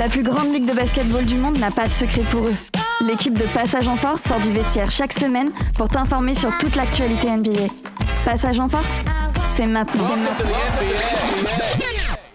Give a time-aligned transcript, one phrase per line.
[0.00, 2.54] La plus grande ligue de basketball du monde n'a pas de secret pour eux.
[3.02, 7.28] L'équipe de Passage en Force sort du vestiaire chaque semaine pour t'informer sur toute l'actualité
[7.28, 7.66] NBA.
[8.24, 8.88] Passage en Force,
[9.58, 10.08] c'est maintenant.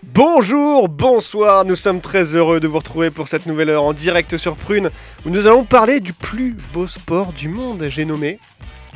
[0.04, 4.38] Bonjour, bonsoir, nous sommes très heureux de vous retrouver pour cette nouvelle heure en direct
[4.38, 4.92] sur Prune
[5.26, 8.38] où nous allons parler du plus beau sport du monde, j'ai nommé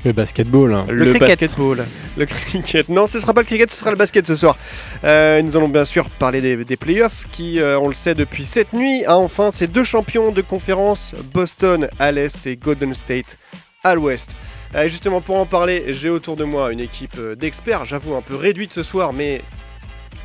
[0.05, 0.73] Le basketball.
[0.73, 0.85] hein.
[0.89, 1.39] le, cricket.
[1.41, 1.85] basketball.
[2.17, 2.87] Le cricket.
[2.89, 4.57] Non, ce sera pas le cricket, ce sera le basket ce soir.
[5.03, 8.45] Euh, nous allons bien sûr parler des, des playoffs qui, euh, on le sait depuis
[8.45, 13.37] cette nuit, a enfin ces deux champions de conférence, Boston à l'est et Golden State
[13.83, 14.35] à l'ouest.
[14.75, 18.35] Euh, justement, pour en parler, j'ai autour de moi une équipe d'experts, j'avoue un peu
[18.35, 19.41] réduite ce soir, mais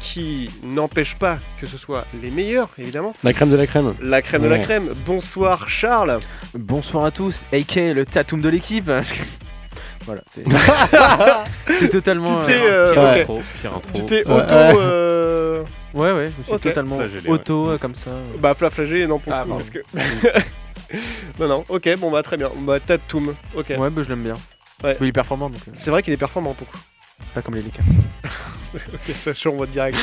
[0.00, 3.14] qui n'empêche pas que ce soit les meilleurs, évidemment.
[3.24, 3.94] La crème de la crème.
[4.02, 4.90] La crème de la crème.
[5.06, 6.20] Bonsoir Charles.
[6.52, 8.90] Bonsoir à tous, AK le tatoum de l'équipe.
[10.06, 10.44] Voilà, c'est
[11.78, 12.36] c'est totalement.
[12.40, 13.90] Tu t'es, euh, euh, pire intro, pire intro.
[13.94, 14.54] Tu t'es auto...
[14.54, 15.62] euh,
[15.94, 18.10] Ouais, ouais, je me suis totalement Flagellé, auto euh, comme ça.
[18.38, 19.78] Bah, flagellé, non, pour le Ah, coup, parce que...
[21.38, 22.50] non, non, ok, bon, bah, très bien.
[22.58, 23.66] Bah, Tatum, ok.
[23.78, 24.34] Ouais, bah je l'aime bien.
[24.82, 24.96] Ouais.
[25.00, 25.60] Il est performant donc.
[25.68, 26.78] euh, C'est vrai qu'il est performant, beaucoup.
[27.32, 27.84] pas comme les Lakers.
[28.74, 29.96] ok, ça chaud en mode direct.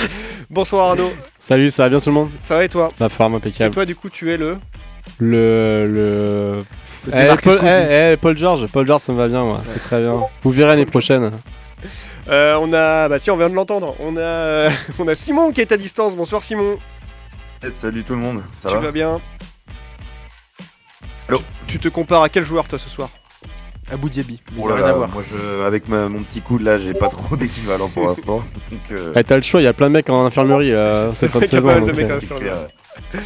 [0.49, 2.29] Bonsoir Arnaud, Salut, ça va bien tout le monde?
[2.43, 2.89] Ça va et toi?
[2.99, 3.73] La forme Et impeccable.
[3.73, 4.57] toi, du coup, tu es le...
[5.19, 5.87] Le.
[5.87, 6.63] le...
[7.07, 7.85] Eh, Paul, Cousins.
[7.89, 9.61] eh, eh, Paul George, Paul George, ça me va bien, moi.
[9.65, 10.21] C'est très bien.
[10.43, 11.31] Vous verrez l'année prochaine.
[12.29, 13.09] Euh, on a...
[13.09, 13.95] Bah, tiens, on vient de l'entendre.
[13.99, 14.69] On a...
[14.99, 16.15] on a Simon qui est à distance.
[16.15, 16.77] Bonsoir Simon,
[17.65, 19.19] Eh, Salut tout le monde, ça tu va vas bien
[21.27, 23.09] Allô tu, tu te compares à quel joueur, toi, ce soir
[23.91, 24.39] Abu Dhabi.
[24.57, 25.09] Oh là à voir.
[25.09, 28.41] moi je, avec ma- mon petit coude là, j'ai pas trop d'équivalent pour l'instant.
[28.71, 31.11] Donc, euh, Eh, T'as le choix, il y a plein de mecs en infirmerie euh,
[31.13, 32.35] cette fin de vrai qu'il y a saison.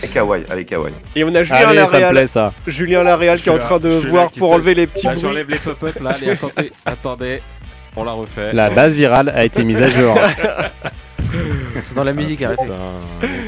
[0.03, 0.91] Et Kawhi, allez Kawhi.
[1.15, 2.53] Et on a Julien Allez, ça me Laréal, plaît ça.
[2.67, 5.21] Julien Laréal qui est en train de voir pour enlever les petits Là, bruits.
[5.21, 7.41] j'enlève les pop-up là, allez, attendez, attendez,
[7.95, 8.53] on la refait.
[8.53, 10.17] La base virale a été mise à jour.
[11.83, 12.63] C'est dans la musique, arrêtez.
[12.63, 12.77] Putain,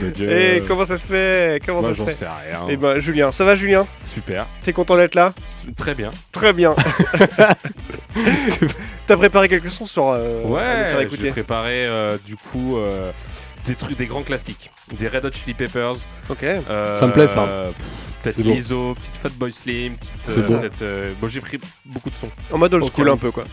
[0.03, 0.29] de Dieu.
[0.31, 1.61] Et comment ça se fait?
[1.65, 2.25] Comment Moi, ça se fait?
[2.25, 2.59] rien.
[2.69, 3.87] Eh ben Julien, ça va Julien?
[4.13, 5.33] Super, T'es content d'être là?
[5.77, 6.09] Très bien.
[6.33, 6.75] Très bien.
[9.07, 13.11] T'as préparé quelque chose sur euh, Ouais, écouter j'ai préparé euh, du coup euh,
[13.67, 15.95] des trucs, des grands classiques, des Red Hot Chili Peppers.
[16.29, 16.43] Ok.
[16.43, 17.47] euh, Ça me plaît, ça.
[18.23, 18.55] Peut-être lourd.
[18.55, 20.11] Lizzo, petite Fatboy Slim, petite.
[20.23, 20.59] C'est euh, bon.
[20.59, 22.29] peut-être, euh, bon, j'ai pris beaucoup de sons.
[22.51, 23.43] En mode old Au school un peu quoi.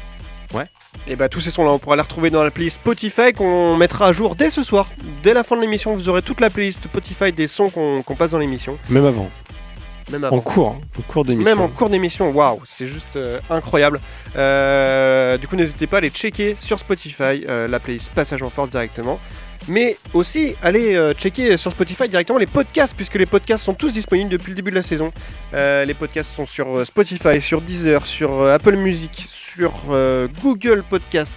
[0.55, 0.65] Ouais.
[1.09, 3.77] Et bah tous ces sons là on pourra les retrouver dans la playlist Spotify qu'on
[3.77, 4.89] mettra à jour dès ce soir.
[5.23, 8.31] Dès la fin de l'émission vous aurez toute la playlist Spotify des sons qu'on passe
[8.31, 8.79] dans l'émission.
[8.89, 9.29] Même avant.
[10.11, 10.41] Même En avant.
[10.41, 11.51] cours, hein, en cours d'émission.
[11.57, 14.01] Même en cours d'émission, waouh, c'est juste euh, incroyable.
[14.37, 18.51] Euh, du coup, n'hésitez pas à aller checker sur Spotify euh, la playlist Passage en
[18.51, 19.19] Force directement.
[19.69, 23.93] Mais aussi, allez euh, checker sur Spotify directement les podcasts, puisque les podcasts sont tous
[23.93, 25.13] disponibles depuis le début de la saison.
[25.55, 29.73] Euh, les podcasts sont sur euh, Spotify, sur Deezer, sur Apple Music, sur
[30.43, 31.33] Google Podcast,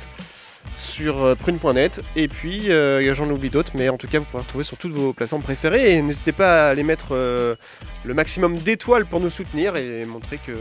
[0.77, 2.01] sur prune.net.
[2.15, 2.69] Et puis,
[3.13, 5.93] j'en oublie d'autres, mais en tout cas, vous pourrez retrouver sur toutes vos plateformes préférées.
[5.93, 10.53] Et n'hésitez pas à aller mettre le maximum d'étoiles pour nous soutenir et montrer que,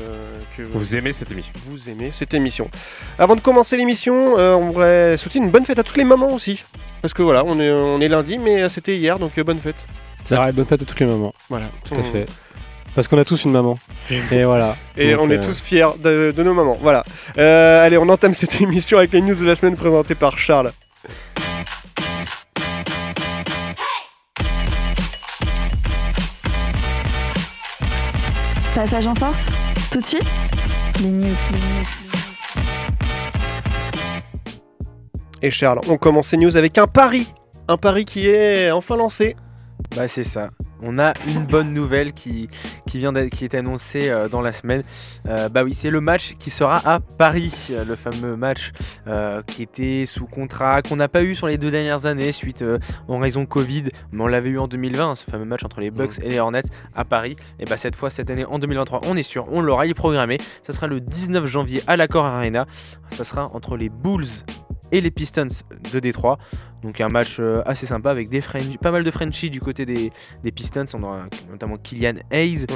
[0.56, 2.70] que Vous aimez cette émission vous aimez cette émission.
[3.18, 6.62] Avant de commencer l'émission, on voudrait souhaiter une bonne fête à toutes les mamans aussi.
[7.02, 9.60] Parce que voilà, on est, on est lundi, mais euh, c'était hier, donc euh, bonne
[9.60, 9.86] fête.
[10.24, 11.32] C'est vrai, bonne fête à toutes les mamans.
[11.48, 12.26] Voilà, Tout à fait.
[12.96, 13.78] Parce qu'on a tous une maman.
[13.94, 14.74] C'est Et voilà.
[14.96, 16.78] Et Donc, on est euh, tous fiers de, de nos mamans.
[16.80, 17.04] Voilà.
[17.36, 20.72] Euh, allez, on entame cette émission avec les news de la semaine présentées par Charles.
[28.74, 29.38] Passage en Force,
[29.90, 30.24] tout de suite,
[31.00, 31.24] les news.
[31.24, 32.05] les news.
[35.42, 37.26] Et Charles, on commence ces news avec un pari.
[37.68, 39.36] Un pari qui est enfin lancé.
[39.94, 40.48] Bah c'est ça.
[40.82, 42.48] On a une bonne nouvelle qui,
[42.86, 44.82] qui vient d'être, qui est annoncée euh, dans la semaine.
[45.26, 48.72] Euh, bah oui, c'est le match qui sera à Paris, euh, le fameux match
[49.46, 52.64] qui était sous contrat, qu'on n'a pas eu sur les deux dernières années suite
[53.08, 56.18] en raison Covid, mais on l'avait eu en 2020, ce fameux match entre les Bucks
[56.22, 56.62] et les Hornets
[56.94, 57.36] à Paris.
[57.58, 59.94] Et bah cette fois, cette année en 2023, on est sûr, on l'aura, il est
[59.94, 60.38] programmé.
[60.62, 62.66] Ça sera le 19 janvier à l'Accor Arena.
[63.10, 64.26] Ça sera entre les Bulls
[64.92, 65.48] et les Pistons
[65.92, 66.38] de Détroit.
[66.82, 69.86] Donc un match euh, assez sympa avec des French- pas mal de Frenchies du côté
[69.86, 70.12] des,
[70.44, 72.66] des Pistons, on aura notamment Kylian Hayes.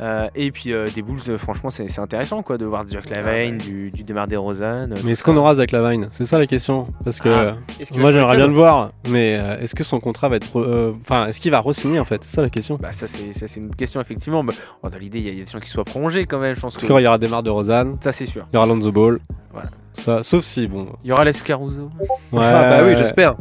[0.00, 2.92] Euh, et puis euh, des Bulls, euh, franchement c'est c'est intéressant quoi de voir du
[2.92, 4.62] Jack Lavine, du, du Demar DeRozan.
[4.92, 6.08] euh, Mais est-ce qu'on aura Zach Lavine?
[6.12, 6.86] C'est ça la question.
[7.04, 7.56] Parce que Ah.
[7.84, 10.46] qu'il moi j'aimerais bien le voir, mais euh, est-ce que son contrat va être.
[10.56, 12.22] re- euh, Enfin, est-ce qu'il va re-signer en fait?
[12.24, 12.78] C'est ça la question.
[12.80, 14.42] Bah ça c'est ça, c'est une question effectivement.
[14.44, 16.24] Bah, oh, dans l'idée il y, a- il y a des gens qui soient prolongés
[16.26, 17.98] quand même, je pense En que tout cas, il y aura des marres de Rosanne,
[18.00, 18.46] ça c'est sûr.
[18.52, 19.18] il y aura Lonzo Ball.
[19.52, 19.70] Voilà.
[19.94, 20.88] Ça, sauf si, bon.
[21.04, 21.90] Il y aura Les Caruso.
[22.32, 23.36] Ouais, Ah bah oui, j'espère.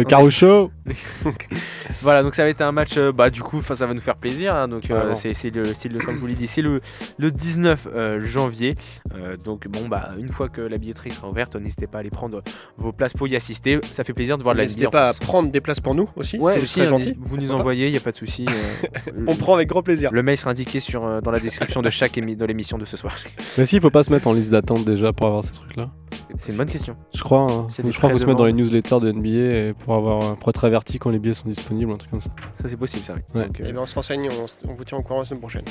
[0.00, 0.70] Le Caroucho
[2.02, 4.16] Voilà, donc ça va être un match, euh, bah du coup, ça va nous faire
[4.16, 4.54] plaisir.
[4.54, 6.80] hein, donc euh, c'est c'est le style, comme je vous l'ai dit, c'est le,
[7.18, 8.76] le 19 euh, janvier.
[9.14, 12.08] Euh, donc bon, bah une fois que la billetterie sera ouverte, n'hésitez pas à aller
[12.10, 12.42] prendre
[12.78, 13.80] vos places pour y assister.
[13.90, 15.18] Ça fait plaisir de voir de la N'hésitez NBA en pas à France.
[15.26, 16.38] prendre des places pour nous aussi.
[16.38, 17.14] Ouais, c'est aussi, très hein, gentil.
[17.18, 18.46] vous nous Pourquoi pas envoyez, il n'y a pas de souci.
[18.48, 20.10] euh, On prend avec grand plaisir.
[20.12, 22.86] Le mail sera indiqué sur, euh, dans la description de chaque émi- de l'émission de
[22.86, 23.14] ce soir.
[23.58, 25.90] Mais si, il faut pas se mettre en liste d'attente déjà pour avoir ces trucs-là.
[26.38, 26.96] C'est une bonne question.
[27.14, 27.66] Je crois, hein.
[27.70, 30.48] Je crois qu'il faut se mettre dans les newsletters de NBA et pour, avoir, pour
[30.48, 32.30] être averti quand les billets sont disponibles, un truc comme ça.
[32.62, 33.14] Ça c'est possible, ça.
[33.14, 33.20] oui.
[33.40, 33.46] Ouais.
[33.46, 34.28] Donc, euh, Eh ben, on se renseigne,
[34.68, 35.64] on, vous tient au courant la semaine prochaine.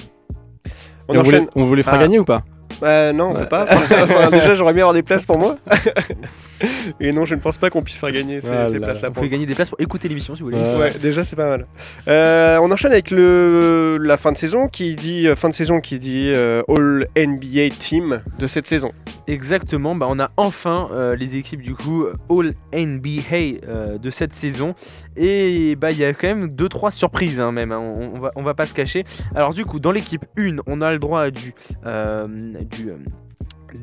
[1.07, 1.23] On Et on, enchaîne.
[1.23, 1.99] voulait, on voulait faire Ah.
[1.99, 2.43] gagner ou pas?
[2.81, 3.41] Bah non, on Ouais.
[3.41, 3.65] peut pas.
[3.69, 5.57] Enfin, déjà, j'aurais bien avoir des places pour moi.
[6.99, 9.07] Et non, je ne pense pas qu'on puisse faire gagner ces, Ah ces là places-là
[9.09, 10.61] pour pouvez gagner des places pour écouter l'émission si vous voulez.
[10.61, 10.91] Ouais.
[11.01, 11.67] Déjà c'est pas mal.
[12.07, 15.79] Euh, on enchaîne avec le, la fin de saison qui dit euh, fin de saison
[15.79, 18.91] qui dit euh, All NBA Team de cette saison.
[19.27, 24.33] Exactement, bah on a enfin euh, les équipes du coup All NBA euh, de cette
[24.33, 24.73] saison
[25.15, 28.31] et bah il y a quand même 2-3 surprises hein, même, hein, on, on va,
[28.35, 29.03] on va pas se cacher.
[29.35, 31.53] Alors du coup dans l'équipe 1 on a le droit à du,
[31.85, 32.27] euh,
[32.69, 32.97] du euh,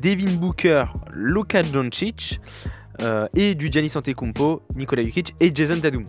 [0.01, 2.39] Devin Booker, Luka Doncic
[3.01, 6.05] euh, et du Giannis Antetokounmpo, Nikola Jokic et Jason Tatum.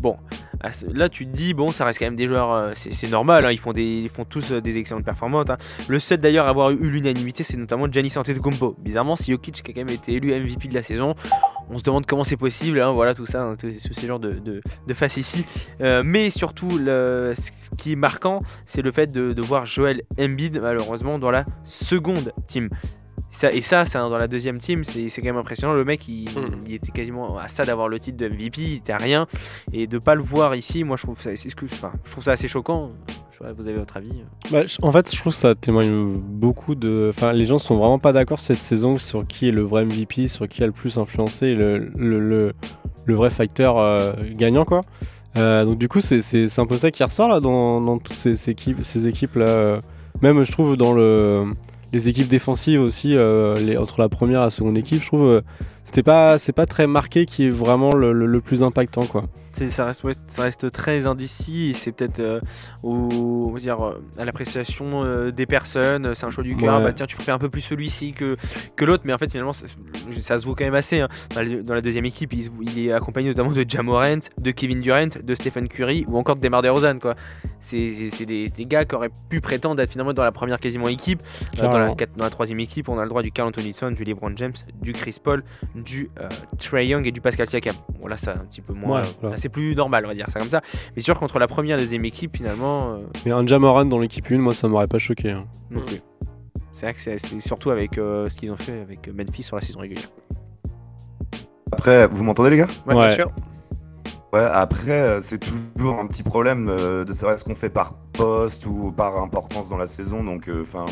[0.00, 0.16] Bon,
[0.72, 3.44] ce- là tu te dis bon ça reste quand même des joueurs, euh, c'est normal,
[3.44, 5.50] hein, ils font des, ils font tous euh, des excellentes performances.
[5.50, 5.56] hein.
[5.88, 8.76] Le seul d'ailleurs à avoir eu l'unanimité, c'est notamment Giannis Antetokounmpo.
[8.78, 11.14] Bizarrement, si Jokic qui a quand même été élu MVP de la saison,
[11.70, 12.80] on se demande comment c'est possible.
[12.80, 15.44] hein, voilà tout ça, tous tous ces genres de, de, de faces ici.
[15.82, 20.60] Euh, mais surtout, ce qui est marquant, c'est le fait de, de voir Joel Embiid
[20.60, 22.70] malheureusement dans la seconde team.
[23.32, 25.72] Ça, et ça, c'est dans la deuxième team, c'est quand même impressionnant.
[25.72, 26.60] Le mec, il, Mm.
[26.66, 29.26] il était quasiment à ça d'avoir le titre de MVP, il était à rien.
[29.72, 32.32] Et de pas le voir ici, moi je trouve ça, que- enfin, je trouve ça
[32.32, 32.90] assez choquant.
[33.30, 34.10] Je sais pas, vous avez votre avis
[34.50, 37.12] Bah, je- En fait, je trouve que ça témoigne beaucoup de.
[37.14, 40.26] Enfin, les gens sont vraiment pas d'accord cette saison sur qui est le vrai MVP,
[40.28, 42.52] sur qui a le plus influencé, le, le, le,
[43.04, 44.82] le vrai facteur euh, gagnant, quoi.
[45.36, 48.50] Euh, donc, du coup, c'est- un peu ça qui ressort là dans, dans toutes ces,
[48.50, 49.46] équipes, ces équipes là.
[49.46, 49.80] euh.
[50.20, 51.54] Même, je trouve, dans le,
[51.92, 55.42] les équipes défensives aussi, euh, les, entre la première et la seconde équipe, je trouve.
[55.80, 59.06] Euh, c'était pas, c'est pas très marqué qui est vraiment le, le- le plus impactant,
[59.06, 59.24] quoi.
[59.52, 62.40] Ça reste, ouais, ça reste très indécis et c'est peut-être euh,
[62.84, 66.14] au, dire, euh, à l'appréciation euh, des personnes.
[66.14, 66.78] C'est un choix du cœur.
[66.78, 66.84] Ouais.
[66.84, 68.36] Bah, tiens, tu préfères un peu plus celui-ci que,
[68.76, 69.66] que l'autre, mais en fait, finalement, ça,
[70.20, 71.00] ça se voit quand même assez.
[71.00, 71.08] hein.
[71.34, 75.08] Dans, la, dans la deuxième équipe, il, est accompagné notamment de Jamorant, de Kevin Durant,
[75.22, 76.98] de Stephen Curry ou encore de Demar DeRozan.
[76.98, 77.16] Quoi.
[77.60, 81.22] C'est, des, des gars qui auraient pu prétendre être finalement dans la première quasiment équipe.
[81.58, 83.94] Euh, dans, la, dans la troisième équipe, on a le droit du Carl Anthony Towns,
[83.94, 85.42] du LeBron James, du Chris Paul,
[85.74, 86.28] du euh,
[86.58, 87.74] Trey Young et du Pascal Siakam.
[88.00, 89.02] Bon, là, c'est un petit peu moins.
[89.02, 89.36] Ouais, voilà.
[89.36, 90.60] là, c'est plus normal, on va dire ça comme ça.
[90.96, 93.98] Mais sûr qu'entre la première et la deuxième équipe, finalement, euh, Mais un Jamoran dans
[93.98, 95.30] l'équipe 1, moi, ça m'aurait pas choqué.
[95.30, 95.44] hein.
[95.70, 96.00] non plus.
[96.72, 99.56] C'est vrai que c'est, c'est surtout avec euh, ce qu'ils ont fait avec Memphis sur
[99.56, 100.08] la saison régulière.
[101.72, 102.66] Après, vous m'entendez les gars?
[102.86, 103.30] Ouais, Bien sûr.
[104.32, 107.94] Ouais, après, euh, c'est toujours un petit problème euh, de savoir ce qu'on fait par
[108.12, 110.22] poste ou par importance dans la saison.
[110.22, 110.86] Donc, enfin,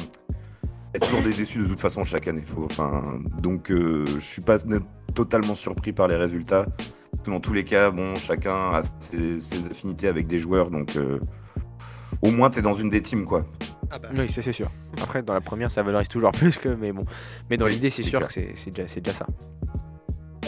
[0.94, 2.42] il y a toujours des déçus de toute façon chaque année.
[2.46, 4.56] Faut- Enfin, donc, euh, je suis pas
[5.14, 6.66] totalement surpris par les résultats.
[7.26, 11.18] Dans tous les cas, bon, chacun a ses, ses affinités avec des joueurs, donc euh,
[12.22, 13.44] au moins t'es dans une des teams, quoi.
[13.90, 14.08] Ah bah.
[14.16, 14.70] Oui, ça, c'est sûr.
[15.02, 16.68] Après, dans la première, ça valorise toujours plus que.
[16.68, 17.04] Mais bon.
[17.50, 18.28] Mais dans Oui, l'idée, c'est sûr clair.
[18.28, 19.26] que c'est, c'est déjà, c'est déjà ça.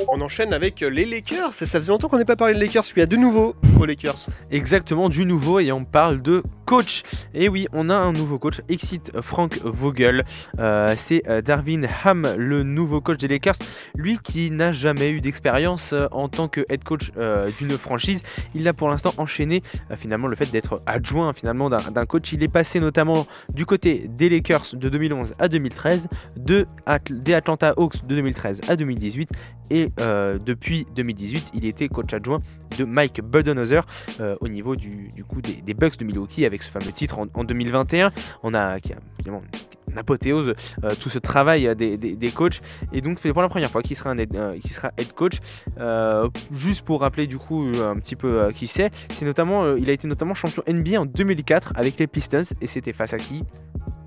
[0.08, 1.54] On enchaîne avec euh, les Lakers.
[1.54, 2.84] Ça, faisait longtemps qu'on n'ait pas parlé de Lakers.
[2.84, 4.26] Puis il y a de nouveau aux Lakers.
[4.50, 7.02] Exactement, du nouveau et on parle de coach.
[7.34, 10.24] Et oui, on a un nouveau coach, Exit Frank Vogel.
[10.58, 13.56] Euh, c'est euh, Darvin Ham, le nouveau coach des Lakers.
[13.94, 17.10] Lui qui n'a jamais eu d'expérience en tant que head coach
[17.58, 18.22] d'une franchise.
[18.54, 19.62] Il a pour l'instant enchaîné
[19.96, 22.32] finalement le fait d'être adjoint finalement d'un coach.
[22.32, 26.66] Il est passé notamment du côté des Lakers de 2011 à 2013, de
[27.10, 29.30] des Atlanta Hawks de 2013 à 2018
[29.70, 32.40] et euh, depuis 2018 il était coach adjoint
[32.78, 33.84] de Mike Budenholzer
[34.20, 37.26] euh, au niveau du, du coup des, Bucks de Milwaukee avec ce fameux titre en,
[37.34, 38.12] en 2021.
[38.42, 39.42] On a qui a évidemment
[39.90, 40.54] une apothéose
[40.84, 42.60] euh, tout ce travail des, des- coachs
[42.92, 45.38] et donc c'est pour la première fois qu'il sera, sera head coach.
[46.52, 50.06] Juste pour rappeler du coup un petit peu qui c'est, c'est notamment il a été
[50.06, 53.42] notamment champion NBA en 2004 avec les Pistons et c'était face à qui?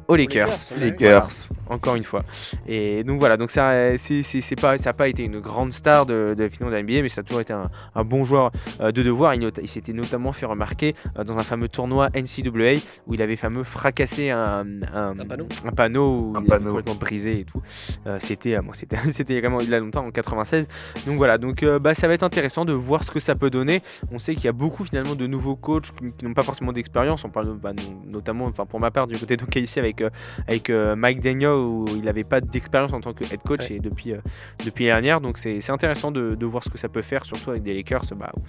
[0.07, 1.27] Aux Lakers Lakers.
[1.69, 2.23] encore une fois.
[2.67, 5.73] Et donc voilà, donc ça, c'est, c'est, c'est pas, ça n'a pas été une grande
[5.73, 8.23] star de, de finalement de la NBA, mais ça a toujours été un, un bon
[8.23, 9.33] joueur euh, de devoir.
[9.35, 13.63] Il, s'était notamment fait remarquer euh, dans un fameux tournoi NCAA où il avait fameux
[13.63, 15.47] fracassé un, un, Un panneau.
[15.65, 16.69] un panneau où Un il était panneau.
[16.71, 17.61] complètement brisé et tout.
[18.07, 20.67] Euh, c'était, bon, c'était, c'était vraiment il y a longtemps en 96.
[21.07, 23.81] Donc voilà, donc bah, ça va être intéressant de voir ce que ça peut donner.
[24.11, 26.71] On sait qu'il y a beaucoup finalement de nouveaux coachs qui, qui n'ont pas forcément
[26.73, 27.23] d'expérience.
[27.25, 30.09] On parle bah, no- notamment, enfin pour ma part, du côté d'OKC avec, euh,
[30.47, 33.69] avec euh, Mike Daniels déjà où il n'avait pas d'expérience en tant que head coach
[33.69, 33.75] Ouais.
[33.75, 34.17] et depuis, euh,
[34.65, 35.21] depuis l'année dernière.
[35.21, 38.03] Donc c'est intéressant de, de voir ce que ça peut faire, surtout avec des Lakers
[38.15, 38.41] bah, où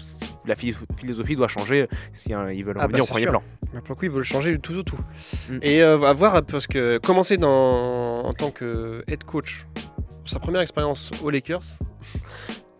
[0.46, 3.22] la philo- philosophie doit changer si hein, ils veulent Ah bah, revenir au c'est premier
[3.24, 3.30] sûr.
[3.32, 3.42] plan.
[3.80, 4.98] Pour le coup, ils veulent changer tout au tout.
[5.50, 5.58] Mm.
[5.62, 9.66] Et euh, à voir, parce que commencer dans, en tant que head coach,
[10.24, 11.64] sa première expérience aux Lakers,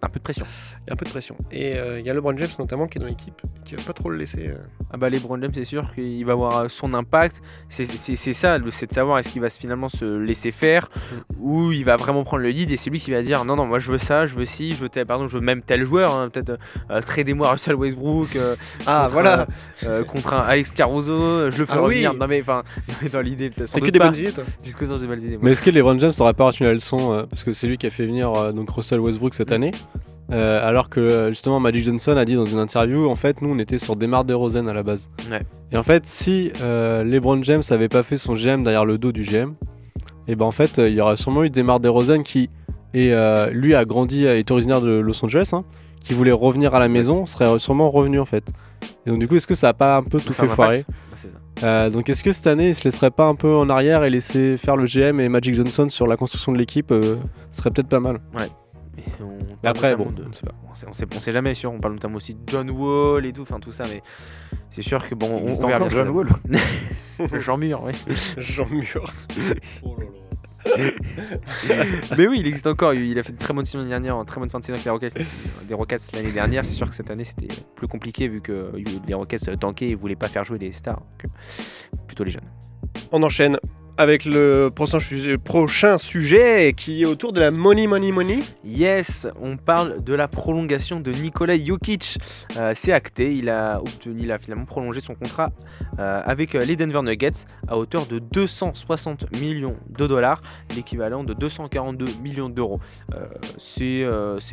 [0.04, 0.44] Un peu de pression.
[0.84, 1.36] il y a un peu de pression.
[1.50, 3.92] Et euh, il y a LeBron James notamment qui est dans l'équipe, qui va pas
[3.92, 4.48] trop le laisser.
[4.48, 4.56] euh.
[4.92, 7.40] Ah bah LeBron James c'est sûr qu'il va avoir euh, son impact.
[7.68, 10.88] C'est- C'est c'est ça, c'est de savoir est-ce qu'il va finalement se laisser faire
[11.40, 13.66] ou il va vraiment prendre le lead et c'est lui qui va dire non non
[13.66, 15.84] moi je veux ça, je veux ci, je veux tel, pardon, je veux même tel
[15.84, 16.58] joueur, hein, peut-être
[16.90, 18.56] euh, tradez-moi Russell Westbrook euh,
[18.86, 19.46] Ah contre, voilà,
[19.84, 22.06] euh, contre un Alex Caruso, je le fais Ah oui.
[22.18, 22.62] Non mais enfin
[23.12, 24.32] dans l'idée c'est que des bonnes idées.
[24.64, 25.38] Jusqu'aux des bonnes idées.
[25.40, 27.78] Mais est-ce que LeBron James n'aurait pas reçu la leçon euh, Parce que c'est lui
[27.78, 29.70] qui a fait venir euh, donc Russell Westbrook cette année?
[30.32, 33.50] Euh, alors que euh, justement Magic Johnson a dit dans une interview, en fait, nous
[33.50, 35.08] on était sur Demar DeRozan à la base.
[35.30, 35.42] Ouais.
[35.72, 39.12] Et en fait, si euh, LeBron James avait pas fait son GM derrière le dos
[39.12, 39.54] du GM,
[40.26, 42.48] et ben en fait, il y aurait sûrement eu Demar DeRozan qui,
[42.94, 45.64] et euh, lui a grandi, est originaire de Los Angeles, hein,
[46.00, 48.44] qui voulait revenir à la maison, serait sûrement revenu en fait.
[49.06, 50.84] Et donc du coup, est-ce que ça a pas un peu tout fait foirer
[51.62, 54.10] euh, donc est-ce que cette année il se laisserait pas un peu en arrière et
[54.10, 57.16] laisser faire le GM et Magic Johnson sur la construction de l'équipe euh,
[57.52, 58.20] serait peut-être pas mal.
[58.96, 60.54] Mais on Mais parle après bon, de- on sait pas.
[60.70, 63.26] on sait, on sait- on sait jamais sûr, on parle notamment aussi de John Wall
[63.26, 64.02] et tout, enfin tout ça, mais
[64.70, 66.08] c'est sûr que bon, on, on verra encore John.
[66.10, 66.28] Wall
[67.40, 67.92] Jean Mur, oui.
[68.38, 69.12] Jean Mur.
[72.16, 72.94] Mais oui, il existe encore.
[72.94, 74.84] Il a fait une très bonne l'année dernière, une très bonne fin de saison avec
[74.84, 75.14] les Rockets,
[75.68, 76.64] des Rockets l'année dernière.
[76.64, 78.72] C'est sûr que cette année c'était plus compliqué vu que
[79.06, 81.28] les Rockets tankaient et voulaient pas faire jouer les stars, euh,
[82.06, 82.48] plutôt les jeunes.
[83.12, 83.58] On enchaîne
[83.96, 88.40] avec le prochain sujet, qui est autour de la money, money, money.
[88.64, 92.18] Yes, on parle de la prolongation de Nikola Jokic.
[92.56, 95.50] Euh, c'est acté, il a obtenu, il a finalement prolongé son contrat
[95.98, 100.42] euh, avec euh, les Denver Nuggets à hauteur de 260 millions de dollars,
[100.74, 102.80] l'équivalent de 242 millions d'euros.
[103.58, 104.06] C'est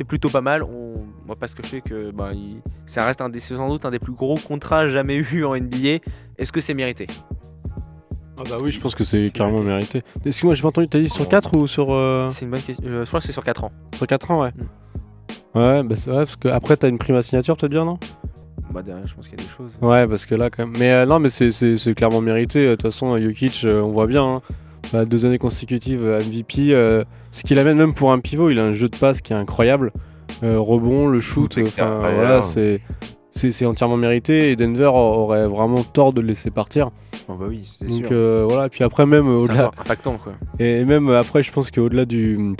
[0.06, 0.62] plutôt pas mal.
[0.62, 2.30] On va pas se cacher que bah,
[2.86, 5.98] ça reste un des, sans doute un des plus gros contrats jamais eu en NBA.
[6.38, 7.06] Est-ce que c'est mérité?
[8.38, 10.02] Ah bah oui, je pense que c'est carrément mérité.
[10.24, 12.84] Excuse-moi, j'ai pas entendu, t'as dit sur 4 ou sur, euh, C'est une bonne question.
[12.88, 13.72] Euh, je crois que c'est sur 4 ans.
[13.96, 14.50] sur 4 ans, ouais.
[15.54, 15.58] Mm.
[15.58, 17.98] Ouais, bah c'est vrai, parce que après t'as une prime à signature peut-être bien, non?
[18.72, 19.72] Bah, derrière, je pense qu'il y a des choses.
[19.82, 20.74] Ouais, parce que là quand même.
[20.78, 22.64] Mais euh, non, mais c'est- c'est c'est clairement mérité.
[22.64, 24.40] De toute façon, Jokic, euh, on voit bien, hein.
[24.94, 26.72] Bah, deux années consécutives euh, MVP.
[26.74, 29.32] euh, ce qu'il amène même pour un pivot, il a un jeu de passe qui
[29.34, 29.92] est incroyable.
[30.42, 32.80] Euh, rebond, le shoot, Shoot enfin, voilà, c'est c'est
[33.34, 34.50] c'est entièrement mérité.
[34.50, 36.90] Et Denver aurait vraiment tort de le laisser partir.
[37.28, 38.08] Oh, bah oui, c'est Donc sûr.
[38.12, 40.32] euh, voilà, puis après même au-delà, impactant quoi.
[40.58, 42.54] et même après, je pense qu'au-delà du,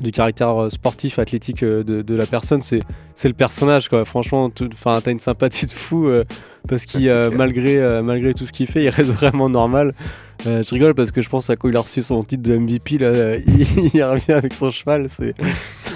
[0.00, 2.80] du caractère euh, sportif, athlétique euh, de, de la personne, c'est
[3.28, 4.04] le personnage quoi.
[4.04, 6.24] Franchement, enfin, t'as une sympathie de fou euh,
[6.68, 9.94] parce qu'il euh, malgré euh, malgré tout ce qu'il fait, il reste vraiment normal.
[10.44, 12.98] Je rigole parce que je pense à quand il a reçu son titre de MVP
[12.98, 15.34] là, il, il revient avec son cheval, c'est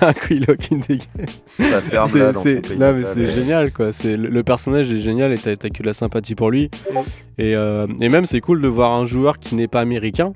[0.02, 1.26] un coup il a aucune dégaine.
[1.59, 3.90] Ça ferme C'est- génial quoi.
[4.05, 6.71] Le, le personnage est génial et t'as que de la sympathie pour lui.
[7.38, 10.33] Et, et même c'est cool de voir un joueur qui n'est pas américain,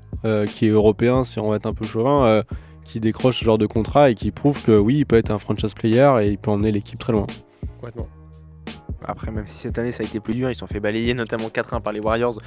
[0.47, 2.43] qui est européen si on va être un peu chauvin,
[2.91, 5.39] qui décroche ce genre de contrat et qui prouve que oui, il peut être un
[5.39, 7.25] franchise player et il peut emmener l'équipe très loin.
[7.79, 8.07] Complètement.
[9.03, 11.15] Après, même si cette année ça a été plus dur, ils se sont fait balayer
[11.15, 12.39] notamment 4-1 par les Warriors.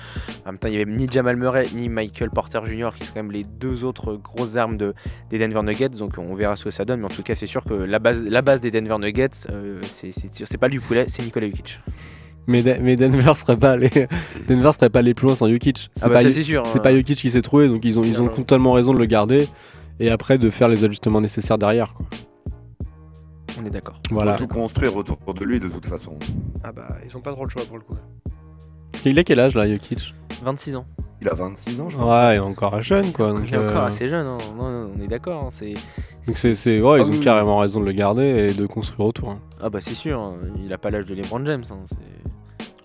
[0.47, 2.91] En même temps, il y avait ni Jamal Murray ni Michael Porter Jr.
[2.97, 4.95] qui sont quand même les deux autres grosses armes de,
[5.31, 5.89] des Denver Nuggets.
[5.99, 7.01] Donc on verra ce que ça donne.
[7.01, 9.81] Mais en tout cas, c'est sûr que la base, la base des Denver Nuggets, euh,
[9.83, 11.81] c'est- pas du poulet, c'est Nikola Jokic.
[12.47, 13.91] Mais, De- mais Denver serait pas allé,
[14.49, 15.91] Denver serait pas allé plus loin sans Jokic.
[15.97, 16.63] C'est Ah bah pas, sûr.
[16.67, 16.83] c'est hein.
[16.83, 19.49] pas Jokic qui s'est trouvé, donc ils ont ils ont totalement raison de le garder
[20.01, 21.95] et après de faire les ajustements nécessaires derrière.
[21.95, 22.07] Quoi.
[23.61, 23.95] On est d'accord.
[24.11, 24.37] Voilà.
[24.37, 26.15] Faut tout construire autour de lui de toute façon.
[26.65, 27.97] Ah bah, ils ont pas trop le choix pour le coup.
[29.05, 30.15] Il a quel âge là, Jokic?
[30.43, 30.87] 26 ans.
[31.21, 32.07] Il a 26 ans, je pense.
[32.11, 33.31] Ouais, il est encore jeune quoi.
[33.33, 34.27] Donc, il est encore euh, assez jeune.
[34.27, 34.39] hein.
[34.57, 35.45] Non, non, on est d'accord.
[35.45, 35.49] hein.
[35.51, 35.75] C'est
[36.27, 37.25] donc c'est, c'est- ouais, ils Ah ont oui, oui.
[37.25, 39.31] carrément raison de le garder et de construire autour.
[39.31, 39.39] hein.
[39.63, 40.21] ah bah c'est sûr.
[40.21, 40.35] hein.
[40.65, 41.65] Il a pas l'âge de LeBron James.
[41.71, 41.77] hein.
[41.87, 41.97] C'est-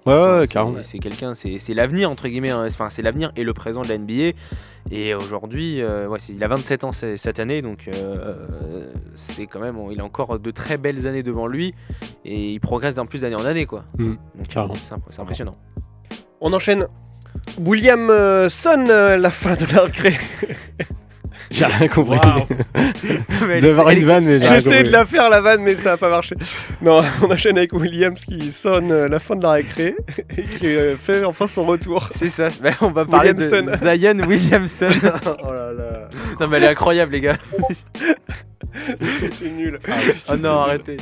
[0.05, 0.77] Ouais, ouais, c'est- carrément.
[0.83, 2.53] C'est quelqu'un, c'est c'est l'avenir entre guillemets.
[2.53, 4.31] Enfin, c'est l'avenir et le présent de la NBA.
[4.91, 9.77] Et aujourd'hui, euh, ouais, il a 27 ans cette année, donc euh, c'est quand même,
[9.91, 11.75] il a encore de très belles années devant lui
[12.25, 13.83] et il progresse d'un plus d'année en année, quoi.
[13.97, 14.13] Mm,
[14.49, 15.55] c'est imp- c'est impressionnant.
[16.41, 16.87] On enchaîne.
[17.59, 20.15] William euh, Son, euh, la fin de la récré.
[21.51, 22.19] J'ai rien compris.
[23.49, 26.09] Elle- une vanne, mais j'ai essayé de la faire la vanne, mais ça a pas
[26.09, 26.35] marché.
[26.81, 29.95] Non, on enchaîne avec Williams qui sonne euh, la fin de la récré
[30.37, 32.09] et qui euh, fait enfin son retour.
[32.13, 32.49] C'est ça.
[32.61, 33.71] Ben, on va parler Williamson.
[33.71, 34.87] de Zion Williamson.
[35.25, 36.09] oh là là.
[36.39, 37.37] non mais elle est incroyable les gars.
[39.33, 39.79] C'est nul.
[40.27, 40.97] Ah non, arrêtez.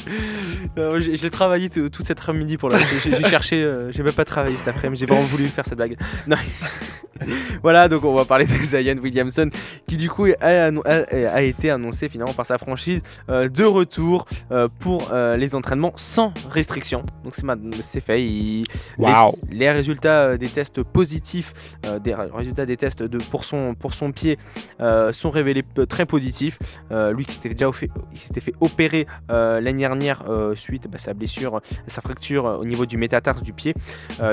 [0.77, 2.77] Euh, j'ai- travaillé toute cette après-midi pour la.
[2.79, 5.97] J'ai cherché, euh, j'ai même pas travaillé cet après-midi, j'ai vraiment voulu faire cette blague.
[6.27, 6.37] Non.
[7.63, 9.49] voilà, donc on va parler de Zion Williamson
[9.87, 13.63] qui du coup a, annon- a- a été annoncé finalement par sa franchise euh, de
[13.63, 17.03] retour euh, pour euh, les entraînements sans restriction.
[17.23, 17.33] Donc
[17.81, 18.23] c'est fait.
[18.23, 18.65] Il-
[18.99, 19.05] les,
[19.51, 21.53] les résultats des tests positifs,
[21.85, 24.37] euh, des ré- résultats des tests de, pour, son, pour son pied
[24.79, 26.59] euh, sont révélés très positifs.
[26.91, 30.87] Euh, lui qui s'était déjà fait, il s'était fait opérer euh, l'année dernière euh, suite
[30.93, 33.73] à sa blessure, sa fracture euh, au niveau du métatarse du pied.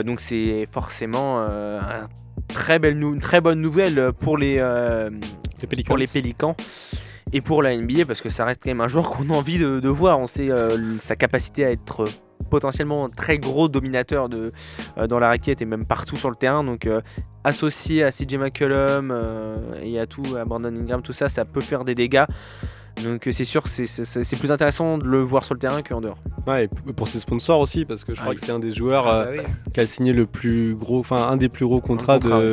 [0.05, 2.09] Donc c'est forcément un
[2.49, 4.63] très belle une très bonne nouvelle pour les,
[5.87, 6.57] pour les Pélicans.
[7.33, 9.59] Et pour la NBA, parce que ça reste quand même un joueur qu'on a envie
[9.59, 10.21] de, de voir.
[10.21, 12.05] On sait euh, sa capacité à être
[12.49, 14.53] potentiellement un très gros dominateur de,
[14.99, 16.63] euh, dans la raquette et même partout sur le terrain.
[16.63, 17.01] Donc euh,
[17.43, 19.13] associé à CJ McCollum
[19.83, 22.25] et à tout, à Brandon Ingram, tout ça, ça peut faire des dégâts.
[23.03, 26.01] Donc euh, c'est sûr que c'est- plus intéressant de le voir sur le terrain qu'en
[26.01, 26.19] dehors.
[26.47, 28.41] Ouais, et pour ses sponsors aussi, parce que je Ah crois oui.
[28.41, 29.73] que c'est un des joueurs Ah, euh, bah oui.
[29.73, 32.53] qui a signé le plus gros, enfin un des plus gros contrats contrat, de,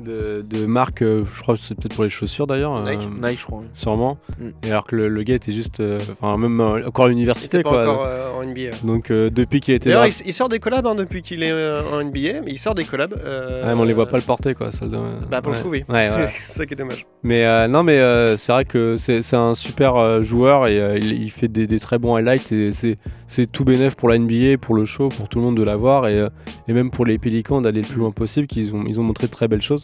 [0.00, 2.76] de, de marque, euh, je crois que c'est peut-être pour les chaussures d'ailleurs.
[2.76, 3.08] euh, Nike.
[3.22, 3.58] Nike, je crois.
[3.60, 3.66] oui.
[3.72, 4.18] Sûrement.
[4.38, 4.48] Mm.
[4.66, 7.12] Et alors que le, le gars était juste, euh, enfin même euh, encore à Il
[7.12, 7.82] l'université était pas quoi.
[7.92, 8.76] encore euh, en NBA.
[8.84, 11.42] Donc euh, depuis qu'il était D'ailleurs, là, il, il sort des collabs hein, depuis qu'il
[11.42, 13.14] est euh, en NBA, mais il sort des collabs.
[13.24, 14.72] euh, ouais, mais on les voit pas le porter quoi.
[14.72, 14.98] Ça, le-
[15.30, 15.58] Bah pour ouais.
[15.58, 15.84] le coup, oui.
[15.88, 16.32] Ouais, c'est ouais.
[16.48, 17.06] c'est ça qui est dommage.
[17.22, 20.78] Mais euh, non, mais euh, c'est vrai que c'est c'est un super euh, joueur et
[20.80, 24.08] euh, il, il fait des, des très bons highlights et c'est c'est tout bénef pour
[24.08, 26.28] la NBA, pour le show, pour tout le monde de l'avoir et, euh,
[26.66, 29.26] et même pour les Pélicans d'aller le plus loin possible, qu'ils ont ils ont montré
[29.26, 29.77] de très belles choses.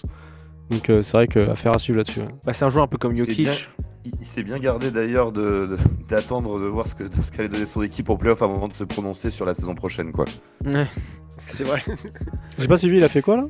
[0.70, 2.20] Donc euh, c'est vrai que affaire à suivre là-dessus.
[2.20, 2.28] ouais.
[2.44, 3.52] Bah, c'est un joueur un peu comme C'est bien.
[3.52, 3.68] Jokic.
[4.06, 7.48] Il, il s'est bien gardé d'ailleurs de- de- d'attendre de, voir ce que ce qu'allait
[7.48, 10.24] donner son équipe en playoff avant de se prononcer sur la saison prochaine quoi.
[10.64, 10.86] Ouais.
[11.46, 11.82] C'est vrai.
[12.58, 13.46] J'ai pas suivi, il a fait quoi là?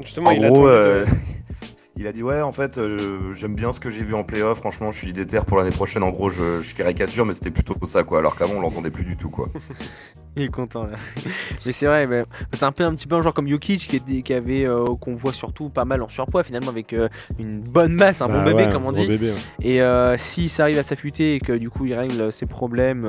[0.00, 0.66] Justement, En il gros, attend.
[0.68, 1.04] euh,
[1.96, 4.58] il a dit ouais en fait euh, j'aime bien ce que j'ai vu en playoff,
[4.58, 7.76] franchement je suis déter pour l'année prochaine, en gros je, je caricature mais c'était plutôt
[7.86, 9.48] ça quoi, alors qu'avant on l'entendait plus du tout quoi.
[10.36, 10.96] Il est content là.
[11.66, 12.22] Mais c'est vrai, mais
[12.54, 15.14] c'est un peu un petit peu un joueur comme Jokic qui, qui avait euh, qu'on
[15.14, 17.08] voit surtout pas mal en surpoids finalement avec euh,
[17.38, 19.06] une bonne masse, un bon Bah bébé ouais, comme on dit.
[19.06, 19.36] bébé, ouais.
[19.60, 23.04] Et euh, si ça arrive à s'affûter et que du coup il règle ses problèmes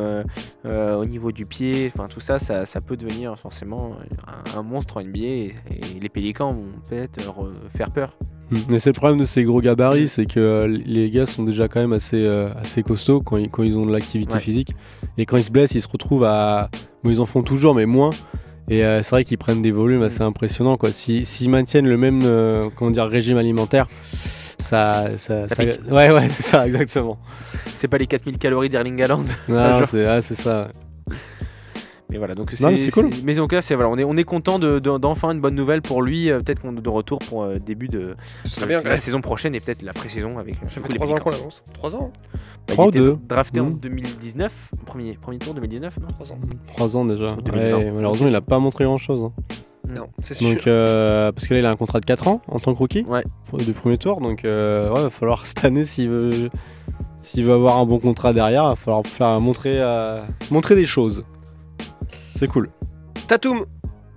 [0.66, 3.96] euh, au niveau du pied, enfin tout ça, ça, ça peut devenir forcément
[4.54, 8.18] un, un monstre en NBA et, et les Pélicans vont peut-être re- faire peur.
[8.52, 8.58] Mm.
[8.70, 11.68] Mais c'est le problème de ces gros gabarits, c'est que euh, les gars sont déjà
[11.70, 14.40] quand même assez, euh, assez costauds quand ils, quand ils ont de l'activité Ouais.
[14.42, 14.76] physique.
[15.18, 16.70] Et quand ils se blessent, ils se retrouvent à.
[17.04, 18.12] Bon, ils en font toujours, mais moins.
[18.70, 20.78] Et euh, c'est vrai qu'ils prennent des volumes assez impressionnants.
[20.78, 20.92] Quoi.
[20.94, 23.88] S'ils maintiennent le même euh, comment dire, régime alimentaire,
[24.60, 25.08] ça.
[25.18, 25.80] Ça, Ça ça- pique.
[25.92, 27.18] Ouais, ouais, c'est ça, exactement.
[27.76, 29.24] C'est pas les 4000 calories d'Erling Haaland.
[29.50, 30.70] Non, c'est ah, c'est ça.
[32.14, 33.10] Mais voilà, donc Non, mais c'est cool.
[33.26, 35.42] Mais en tout cas, c'est voilà, on est on est content de- de- d'enfin une
[35.42, 36.30] bonne nouvelle pour lui.
[36.30, 38.16] euh, peut-être qu'on est de retour pour euh, début de,
[38.62, 38.80] de bien.
[38.82, 38.98] la ouais.
[39.00, 40.56] saison prochaine et peut-être la pré-saison avec.
[40.56, 41.64] euh, Ça fait coup, les 3 ans qu'on l'avance.
[41.74, 42.12] 3 ans
[42.68, 43.80] Bah, Trois il ou était deux drafté en Mm.
[43.80, 44.54] 2019,
[44.86, 46.08] premier, premier tour 2019, non?
[46.10, 46.38] 3 ans.
[46.68, 47.34] Trois ans déjà.
[47.34, 47.78] Ou 2020.
[47.78, 49.30] Ouais, malheureusement, il a pas montré grand chose.
[49.90, 50.50] Non, c'est sûr.
[50.50, 52.78] Donc, euh, parce que là, il a un contrat de 4 ans en tant que
[52.80, 53.24] rookie Ouais.
[53.66, 54.22] du premier tour.
[54.22, 56.50] Donc, euh, ouais, va falloir cette année, s'il veut,
[57.20, 60.22] s'il veut avoir un bon contrat derrière, va falloir faire montrer, euh,
[60.52, 61.26] montrer des choses.
[62.44, 62.70] C'est cool.
[63.30, 63.64] Tatum.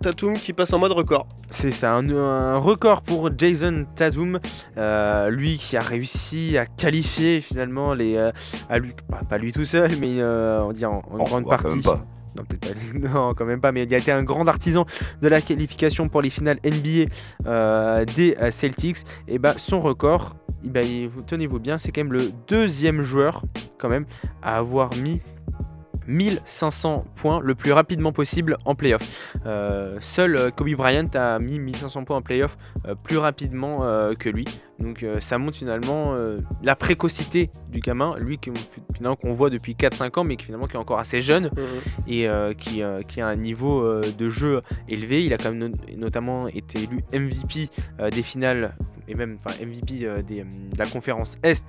[0.02, 1.28] Tatum qui passe en mode record.
[1.50, 4.40] C'est ça, un, un record pour Jason Tatum,
[4.76, 8.32] euh, lui qui a réussi à qualifier finalement les, euh,
[8.68, 11.44] à lui, pas, pas lui tout seul, mais euh, on dit en, en Oh, grande
[11.44, 11.74] bah, quand partie.
[11.76, 12.00] même pas.
[12.36, 12.98] Non, peut-être pas.
[13.14, 13.70] Non, quand même pas.
[13.70, 14.86] Mais il a été un grand artisan
[15.22, 17.08] de la qualification pour les finales NBA
[17.46, 18.98] euh, des Celtics.
[19.28, 20.34] Et bah, son record,
[20.64, 23.42] il- tenez-vous bien, c'est quand même le deuxième joueur,
[23.78, 24.04] quand même,
[24.42, 25.20] à avoir mis
[26.06, 29.36] 1500 points le plus rapidement possible en playoff.
[29.46, 33.80] Euh, seul euh, Kobe Bryant a mis 1500 points en playoff euh, plus rapidement
[34.18, 34.46] que lui.
[34.78, 38.50] Donc euh, ça montre finalement euh, la précocité du gamin, lui qui-
[38.94, 41.50] finalement qu'on voit depuis 4-5 ans mais qui finalement qui est encore assez jeune
[42.06, 45.24] et euh, qui, qui a un niveau de jeu élevé.
[45.24, 47.68] Il a quand même no- notamment été élu MVP
[48.10, 48.76] des finales
[49.08, 51.64] et même enfin, MVP des, de la conférence Est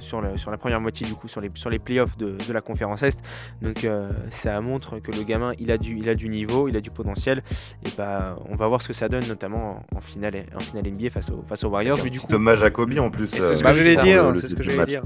[0.00, 2.52] sur, la, sur la première moitié du coup sur les, sur les playoffs de, de
[2.52, 3.18] la conférence Est.
[3.62, 3.86] Donc
[4.30, 6.90] ça montre que le gamin il a du, il a du niveau, il a du
[6.90, 7.42] potentiel
[7.84, 11.10] et bah on va voir ce que ça donne notamment en finale, en finale NBA
[11.10, 11.96] face, aux face aux Warriors.
[12.12, 13.24] Du petit coup, hommage à Kobe en plus.
[13.34, 14.32] Euh, c'est ce bah que oui, j'allais dire.
[14.36, 15.02] C'est ce que j'allais dire.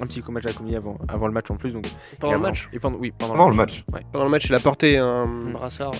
[0.00, 1.72] un petit match à commis avant, avant le match en plus.
[1.72, 1.86] Donc,
[2.18, 2.68] Pendant le match.
[2.72, 3.84] et pendant, oui, pendant, Pendant le match.
[3.92, 4.00] Ouais.
[4.12, 5.52] Pendant le match, il a porté un Mm.
[5.52, 5.92] brassard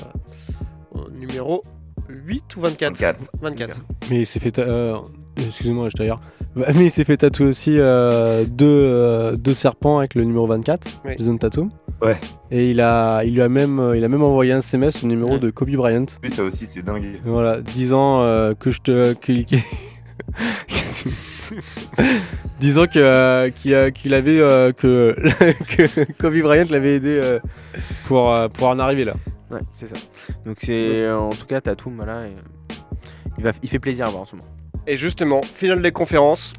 [0.95, 1.63] euh, au numéro
[2.09, 3.31] 8 ou 24 24.
[3.41, 3.81] 24.
[4.11, 4.59] Mais il s'est fait.
[4.59, 4.97] euh,
[5.37, 6.21] Excusez-moi, je d'ailleurs.
[6.57, 10.87] Mais il s'est fait tatouer aussi euh, deux, euh, deux serpents avec le numéro 24,
[11.05, 11.15] Oui.
[11.19, 11.71] Jason Tatum.
[12.01, 12.17] Ouais.
[12.53, 15.07] Et il a, il lui a même, euh, il a même envoyé un SMS au
[15.09, 15.39] numéro Ouais.
[15.41, 16.07] de Kobe Bryant.
[16.23, 17.21] Lui, ça aussi, c'est dingue.
[17.25, 19.13] Voilà, disant euh, que je te.
[19.15, 19.63] qu'il- qu'il-
[22.61, 25.15] disant que, euh, qu'il, a- qu'il avait euh, que,
[25.77, 27.39] que Kobe Bryant l'avait aidé euh,
[28.07, 29.15] pour, euh, pour en arriver là.
[29.51, 29.97] Ouais, c'est ça.
[30.47, 32.27] Donc c'est en tout cas Tatum voilà.
[32.27, 32.35] et,
[33.39, 34.49] il, va, il fait plaisir à voir en ce moment.
[34.87, 36.53] Et justement, finale des conférences.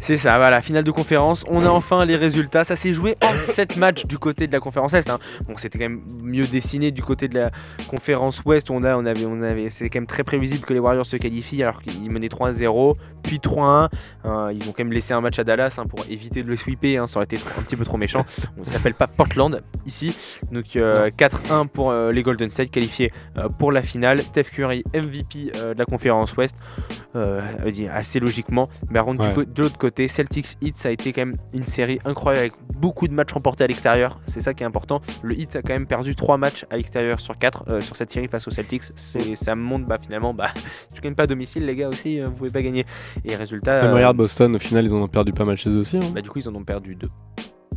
[0.00, 1.44] C'est ça, voilà, finale de conférence.
[1.48, 2.64] On a enfin les résultats.
[2.64, 5.08] Ça s'est joué en 7 matchs du côté de la conférence Est.
[5.10, 5.18] hein.
[5.48, 7.50] Bon, c'était quand même mieux dessiné du côté de la
[7.88, 8.70] conférence Ouest.
[8.70, 11.16] On, a, on avait, on avait, c'était quand même très prévisible que les Warriors se
[11.16, 13.88] qualifient alors qu'ils menaient 3-0, puis 3-1.
[14.24, 16.56] Hein, ils ont quand même laissé un match à Dallas hein, pour éviter de le
[16.56, 17.02] sweeper.
[17.02, 18.24] hein, ça aurait été un petit peu trop méchant.
[18.58, 20.14] On s'appelle pas Portland ici.
[20.52, 24.20] Donc euh, 4-1 pour euh, les Golden State qualifiés euh, pour la finale.
[24.22, 26.54] Steph Curry MVP euh, de la conférence Ouest.
[27.14, 27.40] Euh,
[27.92, 28.68] assez logiquement.
[28.90, 29.46] Mais du Ouais.
[29.46, 33.08] de l'autre côté, Celtics Heat, ça a été quand même une série incroyable avec beaucoup
[33.08, 34.20] de matchs remportés à l'extérieur.
[34.26, 35.00] C'est ça qui est important.
[35.22, 38.28] Le Heat a quand même perdu 3 matchs à l'extérieur sur 4 sur cette série
[38.28, 38.82] face aux Celtics.
[38.96, 40.48] C'est, ça me montre bah, finalement, bah,
[40.94, 42.84] tu gagnes pas à domicile, les gars aussi, euh, vous pouvez pas gagner.
[43.24, 45.70] Et résultat, Même euh, regarde Boston, au final ils en ont perdu pas mal chez
[45.70, 45.96] eux aussi.
[45.96, 46.00] hein.
[46.14, 47.08] bah, du coup, ils en ont perdu 2.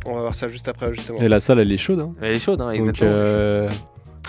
[0.06, 1.18] On va voir ça juste après, justement.
[1.20, 2.00] Et la salle elle est chaude.
[2.00, 2.14] hein.
[2.22, 3.10] Elle est chaude, hein, Donc, exactement.
[3.12, 3.68] euh,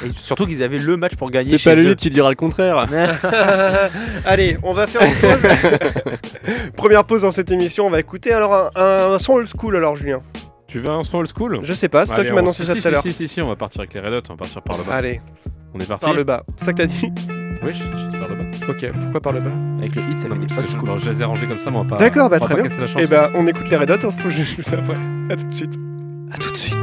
[0.06, 1.58] Et surtout qu'ils avaient le match pour gagner.
[1.58, 1.84] c'est pas eux.
[1.84, 2.88] lui qui dira le contraire.
[4.26, 5.50] Allez, on va faire une pause.
[6.76, 7.86] Première pause dans cette émission.
[7.88, 10.22] On va écouter alors un, un son old school, alors Julien.
[10.68, 11.60] Tu veux un son old school?
[11.64, 13.04] Je sais pas, c'est toi qui m'as on- annoncé si, ça si, tout à l'heure.
[13.04, 14.84] Si, si, si, on va partir avec les Red Hot, on va partir par le
[14.84, 14.94] bas.
[14.96, 15.22] Allez,
[15.74, 16.44] On est parti par le bas.
[16.58, 17.12] C'est ça que t'as dit?
[17.64, 18.44] Oui, je, je dis par le bas.
[18.70, 19.52] Ok, pourquoi par le bas?
[19.80, 20.84] Avec le Heat, ça fait des old je, school.
[20.86, 21.96] alors, je les ai rangés comme ça, mais on va pas.
[21.98, 22.66] D'accord, bah très bien.
[22.66, 23.00] Et chanson.
[23.10, 24.96] bah, on écoute les Red Hot, on se retrouve juste après.
[25.30, 25.76] A tout de suite.
[26.34, 26.78] À tout de suite.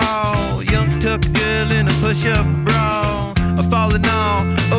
[0.00, 0.62] Wall.
[0.62, 3.32] Young tuck girl in a push up bra.
[3.58, 4.69] I'm falling all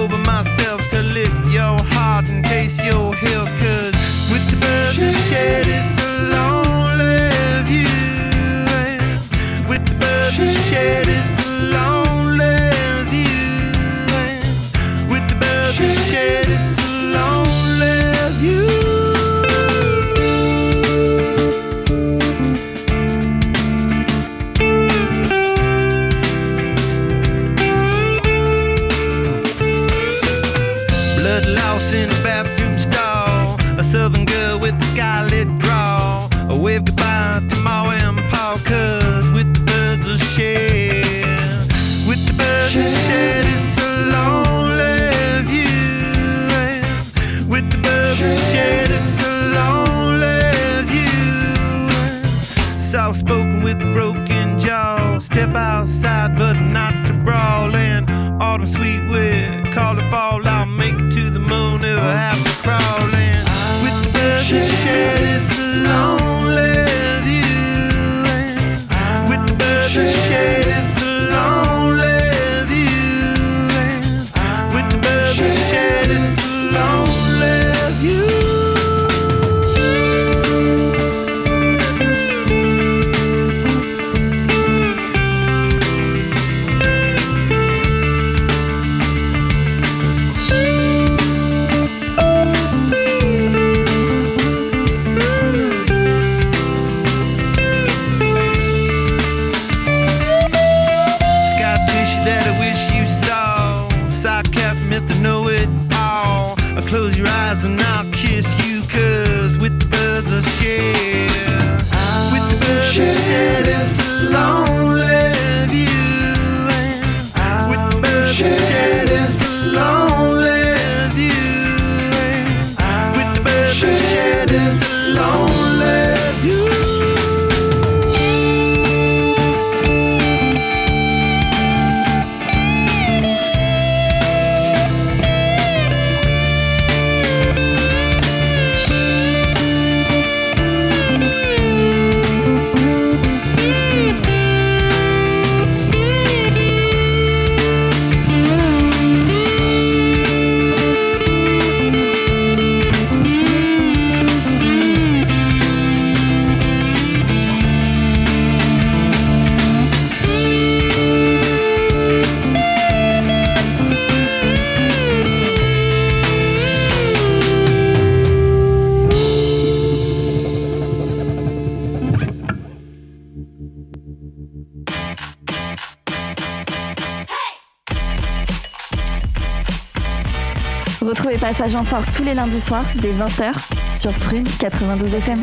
[181.61, 183.53] Passage en Force tous les lundis soirs dès 20h
[183.95, 185.39] sur Prune 92 FM.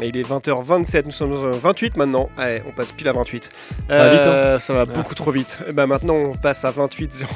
[0.00, 2.28] Et il est 20h27, nous sommes euh, 28 maintenant.
[2.38, 3.50] Allez, on passe pile à 28.
[3.88, 5.58] Ça va vite, hein Euh, Ça va beaucoup trop vite.
[5.68, 7.26] Et ben maintenant, on passe à 28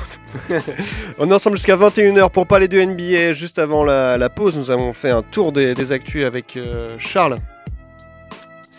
[1.19, 3.33] On est ensemble jusqu'à 21h pour parler de NBA.
[3.33, 6.95] Juste avant la, la pause, nous avons fait un tour des, des actus avec euh,
[6.99, 7.35] Charles,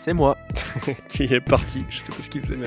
[0.04, 0.36] C'est moi.
[1.08, 1.82] qui est parti.
[1.88, 2.58] Je sais pas ce qu'il faisait.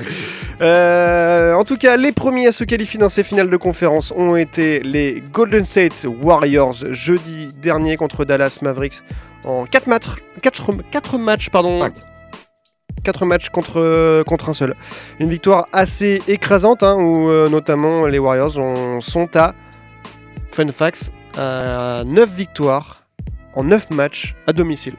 [0.60, 4.34] Euh, en tout cas, les premiers à se qualifier dans ces finales de conférence ont
[4.34, 9.02] été les Golden State Warriors jeudi dernier contre Dallas Mavericks
[9.44, 10.06] en 4 matchs,
[10.42, 11.94] 4, matchs pardon, Cinq.
[13.04, 14.74] 4 matchs contre, contre un seul.
[15.20, 19.54] Une victoire assez écrasante hein, où euh, notamment les Warriors ont- sont à
[20.50, 23.04] fun facts à 9 victoires
[23.54, 24.94] en 9 matchs à domicile.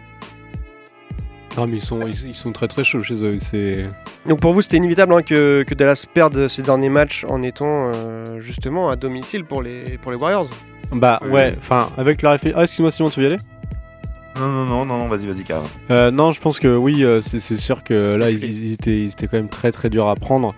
[1.58, 3.38] Ah, mais ils sont, ils, ils sont très très chauds chez eux.
[3.40, 3.86] C'est.
[4.28, 7.92] Donc pour vous, c'était inévitable hein, que, que Dallas perde ses derniers matchs en étant
[7.94, 10.50] euh, justement à domicile pour les, pour les Warriors.
[10.92, 12.60] Bah ouais, enfin, avec la réflexion.
[12.60, 13.42] Ah, excuse-moi Simon, tu veux y aller?
[14.38, 15.70] Non, non, non, non, non, vas-y, vas-y, carrément.
[15.92, 19.02] Euh, non, je pense que oui, euh, c'est c'est sûr que là, ils, ils étaient,
[19.02, 20.56] ils étaient quand même très très durs à prendre.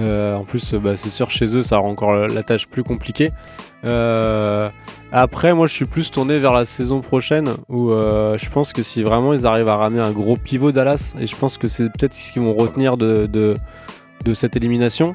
[0.00, 3.30] Euh, en plus, bah, c'est sûr, chez eux, ça rend encore la, tâche plus compliquée.
[3.84, 4.70] Euh,
[5.10, 8.82] après, moi, je suis plus tourné vers la saison prochaine où euh, je pense que
[8.82, 11.84] si vraiment ils arrivent à ramener un gros pivot Dallas, et je pense que c'est
[11.84, 13.54] peut-être ce qu'ils vont retenir de, de,
[14.24, 15.14] de cette élimination.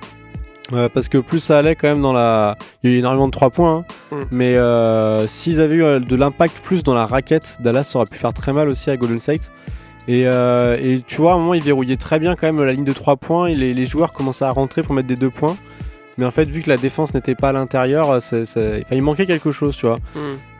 [0.93, 2.57] Parce que plus ça allait quand même dans la...
[2.83, 3.85] Il y a eu énormément de 3 points.
[4.11, 4.17] hein.
[4.17, 4.21] Mm.
[4.31, 8.51] Mais s'ils avaient eu de l'impact plus dans la raquette, Dallas aurait pu faire très
[8.51, 9.49] mal aussi à Golden State.
[10.07, 12.73] Et, euh, et tu vois, à un moment, ils verrouillaient très bien quand même la
[12.73, 13.47] ligne de 3 points.
[13.47, 15.57] Et les, les joueurs commençaient à rentrer pour mettre des 2 points.
[16.17, 19.51] Mais en fait, vu que la défense n'était pas à l'intérieur, euh, il manquait quelque
[19.51, 19.97] chose, tu vois.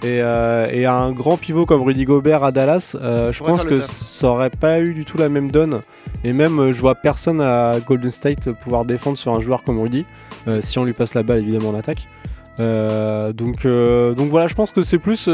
[0.03, 3.81] Et, euh, et un grand pivot comme Rudy Gobert à Dallas, euh, je pense que
[3.81, 5.79] ça aurait pas eu du tout la même donne.
[6.23, 10.05] Et même, je vois personne à Golden State pouvoir défendre sur un joueur comme Rudy,
[10.47, 12.07] euh, si on lui passe la balle évidemment en attaque.
[12.59, 15.27] Donc, donc voilà, je pense que c'est plus,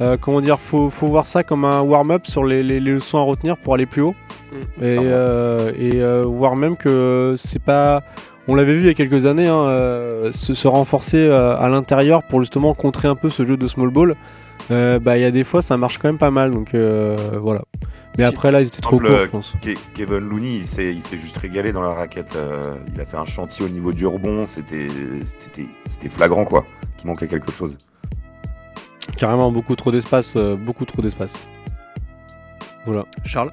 [0.00, 3.18] euh, comment dire, faut, faut voir ça comme un warm-up sur les, les- les leçons
[3.18, 4.14] à retenir pour aller plus haut.
[4.52, 4.56] Mm.
[4.56, 8.02] Et, euh, et euh, voir même que c'est pas.
[8.48, 12.40] On l'avait vu il y a quelques années, hein, se, se renforcer à l'intérieur pour
[12.40, 14.14] justement contrer un peu ce jeu de small ball.
[14.70, 16.52] Bah, il y a des fois, ça marche quand même pas mal.
[16.52, 17.62] Donc euh, voilà.
[18.18, 19.52] Mais Si, après, là, ils étaient trop courts, je pense.
[19.60, 22.36] Ke- Kevin Looney, il s'est juste régalé dans la raquette.
[22.94, 24.46] il a fait un chantier au niveau du rebond.
[24.46, 24.88] C'était
[26.08, 26.64] flagrant, quoi.
[26.96, 27.76] Qu'il manquait quelque chose.
[29.16, 30.34] Carrément, beaucoup trop d'espace.
[30.36, 31.32] euh, beaucoup trop d'espace.
[32.84, 33.04] Voilà.
[33.24, 33.52] Charles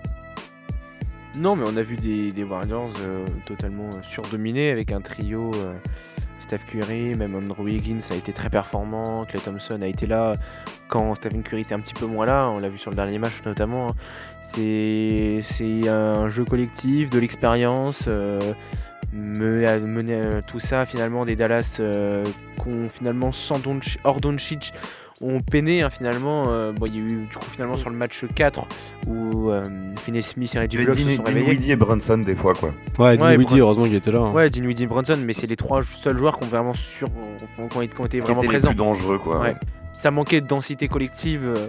[1.38, 5.52] Non, mais on a vu des, des Warriors euh, totalement euh, surdominés avec un trio.
[5.56, 5.74] euh,
[6.40, 9.24] Steph Curry, même Andrew Wiggins a été très performant.
[9.26, 10.34] Clay Thompson a été là
[10.90, 12.50] quand Stephen Curry était un petit peu moins là.
[12.50, 13.88] On l'a vu sur le dernier match notamment.
[13.88, 13.96] hein.
[14.44, 18.06] C'est c'est un jeu collectif, de l'expérience.
[18.10, 18.40] euh,
[19.14, 22.26] mener tout ça finalement des Dallas euh,
[22.62, 24.74] qu'on finalement sans Doncic- hors Doncic
[25.22, 27.96] ont peiné hein, finalement euh, bon il y a eu du coup finalement sur le
[27.96, 28.68] match 4
[29.08, 29.64] où euh,
[30.04, 32.70] Finney Smith et Reggie Bullock se sont Dinwiddie réveillés et Brunson, des fois, quoi.
[33.00, 34.20] Ouais, Ouais, Dinwiddie, Brun- heureusement qu'il était là.
[34.20, 34.32] hein.
[34.34, 37.62] ouais Dinwiddie et Brunson mais c'est les trois seuls joueurs qui ont vraiment sur qui
[37.62, 39.40] ont été, vraiment étaient les présents plus dangereux, quoi.
[39.40, 39.56] Ouais.
[39.92, 41.68] ça manquait de densité collective euh,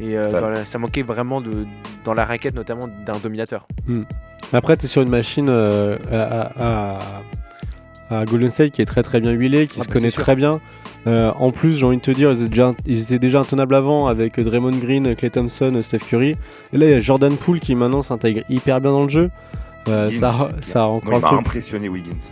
[0.00, 1.66] et euh, Ça- dans la- ça manquait vraiment de
[2.04, 3.66] dans la raquette notamment d'un dominateur
[4.52, 7.22] Après, tu es sur une machine euh, à, à-
[8.10, 10.36] à Golden State qui est très très bien huilée, qui Ah se bah, connaît très
[10.36, 10.60] bien.
[11.06, 13.74] Euh, en plus, j'ai envie de te dire, ils étaient, déjà, ils étaient déjà intenables
[13.74, 16.34] avant avec Draymond Green, Clay Thompson, Steph Curry.
[16.72, 19.30] Et là, il y a Jordan Poole qui maintenant s'intègre hyper bien dans le jeu.
[19.88, 22.30] Euh, ça, a Moi, encore il un m'a peu impressionné, Wiggins.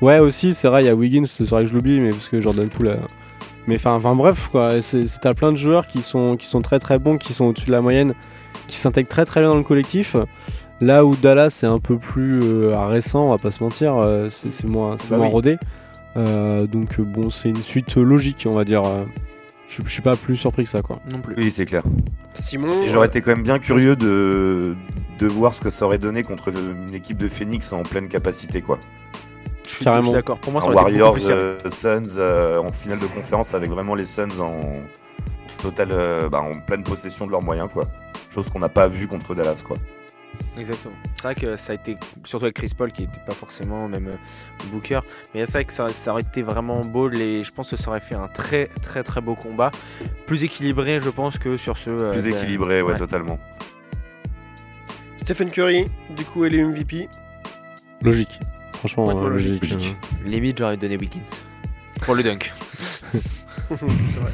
[0.00, 2.28] Ouais, aussi, c'est vrai, il y a Wiggins, c'est vrai que je l'oublie, mais parce
[2.28, 2.88] que Jordan Poole.
[2.90, 2.96] a-
[3.66, 6.98] Mais enfin, bref, quoi, c'est t'as plein de joueurs qui sont, qui sont très très
[6.98, 8.14] bons, qui sont au-dessus de la moyenne,
[8.68, 10.14] qui s'intègrent très très bien dans le collectif.
[10.80, 14.28] Là où Dallas c'est un peu plus euh, récent, on va pas se mentir, euh,
[14.30, 15.32] c'est c'est moins, c'est Bah moins oui.
[15.32, 15.58] rodé.
[16.16, 18.82] Euh, donc bon, c'est une suite logique, on va dire.
[19.66, 21.00] Je je suis pas plus surpris que ça, quoi.
[21.10, 21.82] non plus Oui, c'est clair.
[22.34, 24.74] Simon Et j'aurais été quand même bien curieux de,
[25.18, 28.60] de voir ce que ça aurait donné contre une équipe de Phoenix en pleine capacité,
[28.60, 28.78] quoi.
[29.64, 30.02] je suis, carrément.
[30.02, 33.06] je suis d'accord pour moi ça été Warriors, plus euh, Suns euh, en finale de
[33.06, 34.60] conférence avec vraiment les Suns en
[35.62, 37.86] total, euh, bah, en pleine possession de leurs moyens, quoi.
[38.30, 39.76] Chose qu'on n'a pas vu contre Dallas, quoi.
[40.58, 40.94] Exactement.
[41.16, 44.06] C'est vrai que ça a été, surtout avec Chris Paul qui n'était pas forcément même
[44.08, 44.16] euh,
[44.72, 45.00] Booker,
[45.34, 47.90] mais c'est vrai que ça, ça aurait été vraiment beau et je pense que ça
[47.90, 49.70] aurait fait un très très très beau combat.
[50.26, 51.90] Plus équilibré, je pense, que sur ce.
[51.90, 52.98] euh, Plus de- équilibré, ouais, ouais.
[52.98, 53.38] totalement.
[55.16, 57.08] Stephen Curry, du coup, elle est MVP.
[58.02, 58.38] Logique.
[58.74, 59.96] Franchement, Ouais, euh, logique.
[60.24, 61.20] Limite, j'aurais donné Wiggins.
[62.02, 62.52] Pour le dunk.
[63.70, 64.30] C'est vrai.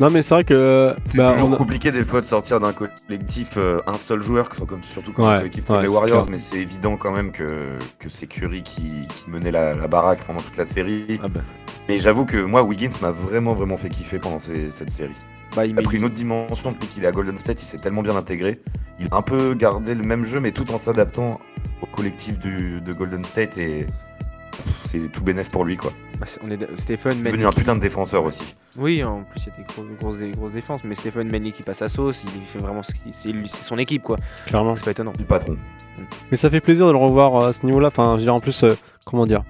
[0.00, 0.94] Non, mais c'est vrai que.
[1.04, 4.48] C'est bah, toujours a- compliqué des fois de sortir d'un collectif euh, un seul joueur,
[4.48, 6.32] que ce soit comme, surtout comme Ouais, collectif comme les Warriors, clair.
[6.36, 10.24] mais c'est évident quand même que, que c'est Curry qui, qui menait la, la baraque
[10.24, 11.20] pendant toute la série.
[11.22, 11.40] Ah bah.
[11.88, 15.14] Mais j'avoue que moi, Wiggins m'a vraiment vraiment fait kiffer pendant ces- cette série.
[15.54, 17.78] Bah, il a pris une autre dimension depuis qu'il est à Golden State, il s'est
[17.78, 18.60] tellement bien intégré.
[18.98, 21.38] Il a un peu gardé le même jeu, mais tout en s'adaptant
[21.82, 23.86] au collectif du, de Golden State et
[24.84, 25.92] c'est tout bénef pour lui quoi.
[26.18, 27.30] Bah, on est Stephen Manley.
[27.30, 28.54] devenu un putain de défenseur aussi.
[28.78, 31.50] Oui, en plus, il y a des gros- grosses, des grosses défenses, mais Stephen Manley
[31.52, 33.10] qui passe à sauce, il fait vraiment ce qui.
[33.12, 33.32] C'est
[33.64, 34.16] son équipe, quoi.
[34.46, 34.76] Clairement.
[34.76, 35.12] C'est pas étonnant.
[35.18, 35.56] Du patron.
[36.30, 37.88] Mais ça fait plaisir de le revoir euh, à ce niveau-là.
[37.88, 38.74] Enfin, je veux dire, en plus, euh,
[39.04, 39.42] comment dire?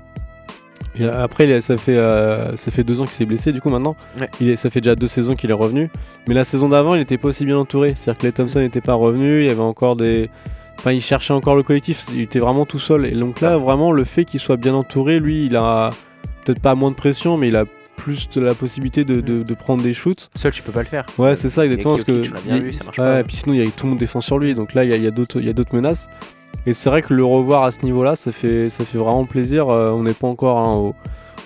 [0.96, 3.96] Et Après, ça fait, euh, ça fait deux ans qu'il s'est blessé, du coup, maintenant.
[4.20, 4.30] Ouais.
[4.40, 5.90] Il est, ça fait déjà deux saisons qu'il est revenu.
[6.28, 7.94] Mais la saison d'avant, il n'était pas aussi bien entouré.
[7.96, 9.42] C'est-à-dire que les Thompson n'était pas revenu.
[9.42, 10.30] Il y avait encore des.
[10.78, 12.04] Enfin, il cherchait encore le collectif.
[12.12, 13.06] Il était vraiment tout seul.
[13.06, 13.58] Et donc là, Ça.
[13.58, 15.90] vraiment, le fait qu'il soit bien entouré, lui, il a
[16.44, 17.64] peut-être pas moins de pression, mais il a
[17.96, 20.28] plus de la possibilité de, de- de prendre des shoots.
[20.34, 21.06] Seul, tu peux pas le faire.
[21.18, 21.94] Ouais, c'est ça, exactement.
[21.94, 23.20] Parce que bien vu, ça marche ouais, pas.
[23.20, 24.54] et puis sinon, il y a tout le monde défend sur lui.
[24.54, 26.08] Donc là, il y a, y a d'autres il y a d'autres menaces.
[26.66, 29.68] Et c'est vrai que le revoir à ce niveau-là, ça fait, ça fait vraiment plaisir.
[29.68, 30.94] Euh, on n'est pas encore hein, au,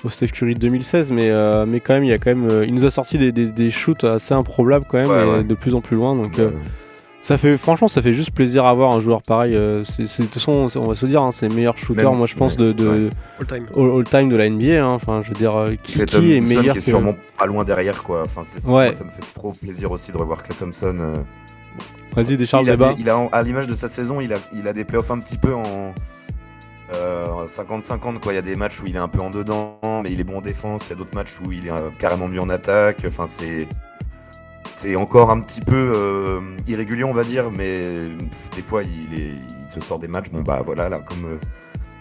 [0.05, 2.49] au Steph Curry de 2016, mais, euh, mais quand même, il y a quand même,
[2.49, 5.31] euh, il nous a sorti des, des- des shoots assez improbables quand même, Ouais, et
[5.39, 5.45] ouais.
[5.45, 6.15] de plus en plus loin.
[6.15, 6.51] Donc Euh,
[7.21, 9.55] ça fait, franchement, ça fait juste plaisir à voir un joueur pareil.
[9.55, 12.05] Euh, c'est, c'est- de toute façon, on va se dire, hein, c'est le meilleur shooter,
[12.05, 13.11] Même- moi je pense, de, de ouais.
[13.41, 13.67] All time.
[13.77, 14.83] all, all time de la NBA.
[14.85, 14.89] hein.
[14.95, 18.03] Enfin, je veux dire, euh, qui, est meilleur qui est que sûrement pas loin derrière
[18.03, 18.23] quoi.
[18.25, 18.87] Enfin, c'est, Ouais.
[18.87, 20.97] moi, ça me fait trop plaisir aussi de revoir Clay Thompson.
[20.99, 21.15] euh,
[22.17, 24.73] Vas-y, décharge il a, il a à l'image de sa saison, il a, il a
[24.73, 25.93] des playoffs un petit peu en
[26.95, 28.33] euh, 50-50 quoi.
[28.33, 30.25] Il y a des matchs où il est un peu en dedans, mais il est
[30.25, 30.87] bon en défense.
[30.87, 33.05] Il y a d'autres matchs où il est euh, carrément mieux en attaque.
[33.07, 33.69] Enfin, c'est
[34.79, 37.81] c'est encore un petit peu euh, irrégulier, on va dire, mais
[38.55, 40.31] des fois il, est, il te sort des matchs.
[40.31, 41.39] Bon bah voilà, là comme euh,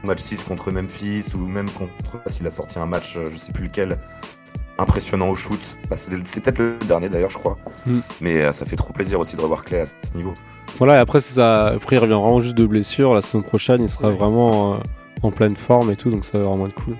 [0.04, 3.52] match 6 contre Memphis ou même contre s'il a sorti un match, euh, je sais
[3.52, 3.98] plus lequel.
[4.80, 5.60] Impressionnant au shoot.
[5.90, 7.58] Bah, c'est peut-être le dernier d'ailleurs, je crois.
[7.88, 8.00] Mm.
[8.22, 10.36] Mais euh, ça fait trop plaisir aussi de revoir Clay à ce niveau.
[10.78, 13.16] Voilà, et après, ça, après, il revient vraiment juste de blessure.
[13.16, 14.80] La saison prochaine, il sera vraiment
[15.24, 16.96] en pleine forme et tout, donc ça va vraiment être cool.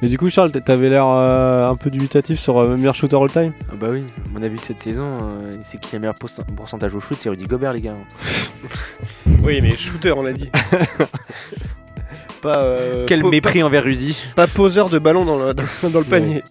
[0.00, 3.30] Et du coup, Charles, t'avais l'air euh, un peu dubitatif sur euh, meilleur shooter all
[3.30, 6.14] time Ah bah oui, mon avis de cette saison, euh, c'est qui a le meilleur
[6.56, 7.94] pourcentage au shoot, c'est Rudy Gobert, les gars.
[9.44, 10.50] Oui, mais shooter, on l'a dit.
[12.42, 14.16] pas, euh, Quel mépris envers Rudy.
[14.36, 16.42] Pas, poseur de ballon dans le, dans, dans le panier.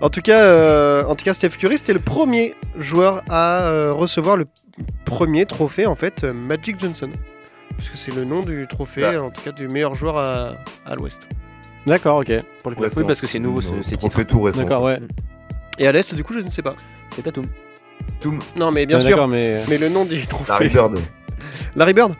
[0.00, 3.92] En tout cas, euh, en tout cas, Steph Curry, c'était le premier joueur à euh,
[3.92, 4.46] recevoir le
[5.04, 7.10] premier trophée en fait, euh, Magic Johnson,
[7.76, 9.22] puisque c'est le nom du trophée, Ah.
[9.22, 11.26] en tout cas, du meilleur joueur à, à l'Ouest.
[11.86, 12.32] D'accord, ok.
[12.62, 14.22] Pour les Ouais, oui, parce que c'est nouveau, ce, ces titres.
[14.22, 14.58] Tout récent.
[14.62, 15.00] D'accord, ouais.
[15.78, 16.74] Et à l'Est, du coup, je ne sais pas.
[17.14, 17.44] C'est Tatum.
[18.20, 19.10] Toum, Non, mais bien sûr.
[19.10, 19.64] D'accord, mais.
[19.68, 20.48] Mais le nom du trophée.
[20.50, 20.98] Larry Bird.
[21.76, 22.14] Larry Bird?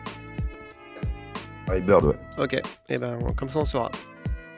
[1.67, 2.15] Larry Bird, ouais.
[2.37, 2.61] Ok.
[2.89, 3.91] Et ben, comme ça, on saura.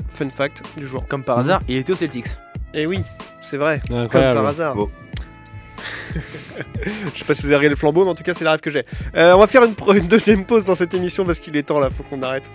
[0.07, 1.05] Fun fact du jour.
[1.07, 1.43] Comme par Mhm.
[1.43, 2.27] hasard, il était aux Celtics.
[2.73, 3.01] Et oui,
[3.41, 3.81] c'est vrai.
[3.87, 4.75] Comme par hasard.
[4.75, 4.89] Bon.
[7.13, 8.51] Je sais pas si vous avez regardé le flambeau, mais en tout cas, c'est la
[8.51, 8.85] rêve que j'ai.
[9.15, 11.89] Euh, on va faire une, deuxième pause dans cette émission parce qu'il est temps là,
[11.89, 12.49] faut qu'on arrête.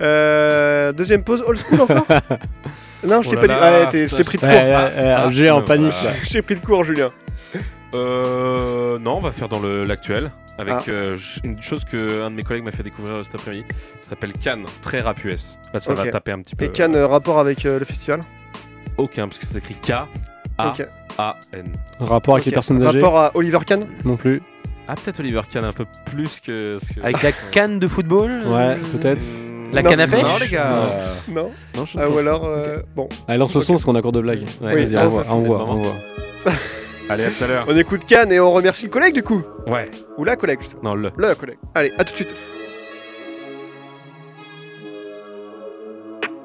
[0.00, 2.06] Euh, deuxième pause, old school encore?
[3.06, 3.60] Non, je Oh t'ai là pas dit.
[3.60, 4.50] là, Ouais, t'es- je t'ai pris de court.
[4.50, 6.10] Ah, J'ai en panique là.
[6.24, 7.12] J'ai pris de court, Julien.
[7.94, 10.32] Euh, non, on va faire dans le- l'actuel.
[10.58, 10.82] Avec Ah.
[10.88, 13.66] euh, une chose que un de mes collègues m'a fait découvrir cet après-midi.
[14.00, 15.58] Ça s'appelle Cannes, très rap US.
[15.74, 15.98] Là, ça Ok.
[15.98, 16.64] va taper un petit peu.
[16.64, 18.20] Et Cannes, euh, rapport avec euh, le festival?
[18.96, 20.06] Aucun, parce que c'est écrit K-A-A-N.
[20.58, 20.86] Ok.
[22.00, 24.42] Rapport avec les personnes âgées Rapport à Oliver Kahn Non plus.
[24.88, 26.78] Ah, peut-être Oliver Kahn un peu plus que.
[26.80, 29.20] ce que- Avec la canne de football Ouais, euh, peut-être.
[29.22, 29.90] Hmm, La Non.
[29.90, 30.76] canne à pêche Non, les gars.
[31.28, 33.08] Non Non, je Ah, Ou alors, euh, bon.
[33.26, 34.42] Allez, lance le son parce qu'on a cours de blague.
[34.62, 34.74] Ouais.
[34.74, 35.72] Oui, Vas-y, ah, envoie, ça, c'est envoie, le moment.
[35.80, 35.92] envoie.
[37.08, 37.64] Allez, à tout à l'heure.
[37.68, 39.42] On écoute Cannes et on remercie le collègue du coup.
[39.66, 39.90] Ouais.
[40.18, 40.82] Ou la collègue, justement.
[40.84, 41.10] Non, le.
[41.16, 41.58] Le collègue.
[41.74, 42.34] Allez, à tout de suite.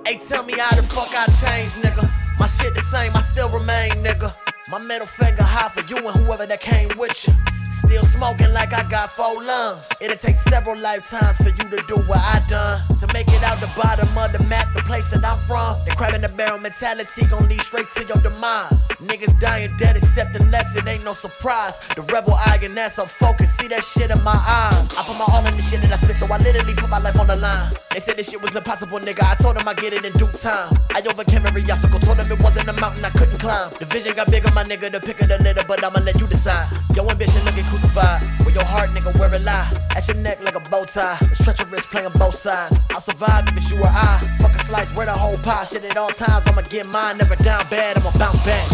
[0.05, 2.01] Hey, tell me how the fuck I changed, nigga.
[2.41, 4.35] My shit the same, I still remain, nigga.
[4.71, 7.60] My middle finger high for you and whoever that came with you.
[7.85, 9.87] Still smoking like I got four lungs.
[9.99, 12.87] It'll take several lifetimes for you to do what I done.
[12.99, 15.83] To make it out the bottom of the map, the place that I'm from.
[15.85, 18.87] The crab in the barrel mentality gon' lead straight to your demise.
[19.01, 21.79] Niggas dying dead except unless it ain't no surprise.
[21.95, 24.93] The rebel eyeing that's so focused, see that shit in my eyes.
[24.95, 26.99] I put my all in the shit that I spit, so I literally put my
[26.99, 27.73] life on the line.
[27.89, 29.23] They said this shit was impossible, nigga.
[29.25, 30.71] I told them I get it in due time.
[30.93, 33.71] I overcame every obstacle, told them it wasn't a mountain I couldn't climb.
[33.79, 36.27] The vision got bigger, my nigga, the pick of the litter, but I'ma let you
[36.27, 36.69] decide.
[36.95, 38.21] Your ambition looking crucified.
[38.45, 39.71] With your heart, nigga, where it lie.
[39.95, 41.17] At your neck like a bow tie.
[41.21, 42.75] It's treacherous playing both sides.
[42.91, 44.19] I'll survive if it's you or I.
[44.41, 45.63] Fuck a slice, where the whole pie.
[45.63, 47.17] Shit at all times, I'ma get mine.
[47.17, 48.67] Never down bad, I'ma bounce back.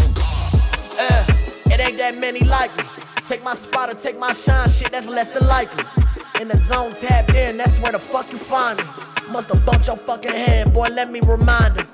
[1.00, 1.26] Uh,
[1.68, 2.84] it ain't that many like me.
[3.28, 5.84] Take my spot or take my shine, shit, that's less than likely.
[6.42, 8.86] In the zone tapped in, that's where the fuck you find me.
[9.32, 11.88] Musta bumped your fucking head, boy, let me remind him.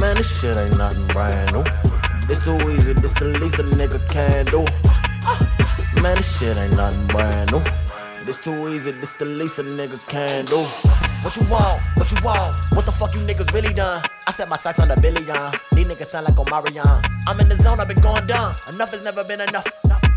[0.00, 1.64] Man, this shit ain't nothing brand new.
[2.28, 4.64] This too easy, this the least a nigga can do.
[6.02, 7.62] Man, this shit ain't nothing brand new.
[8.24, 10.66] This too easy, this the least a nigga can do.
[11.22, 11.82] What you want?
[11.96, 12.56] What you want?
[12.72, 14.02] What the fuck you niggas really done?
[14.26, 15.26] I set my sights on the billion.
[15.72, 17.04] These niggas sound like Omarion.
[17.26, 18.52] I'm in the zone, I've been going dumb.
[18.72, 19.66] Enough has never been enough.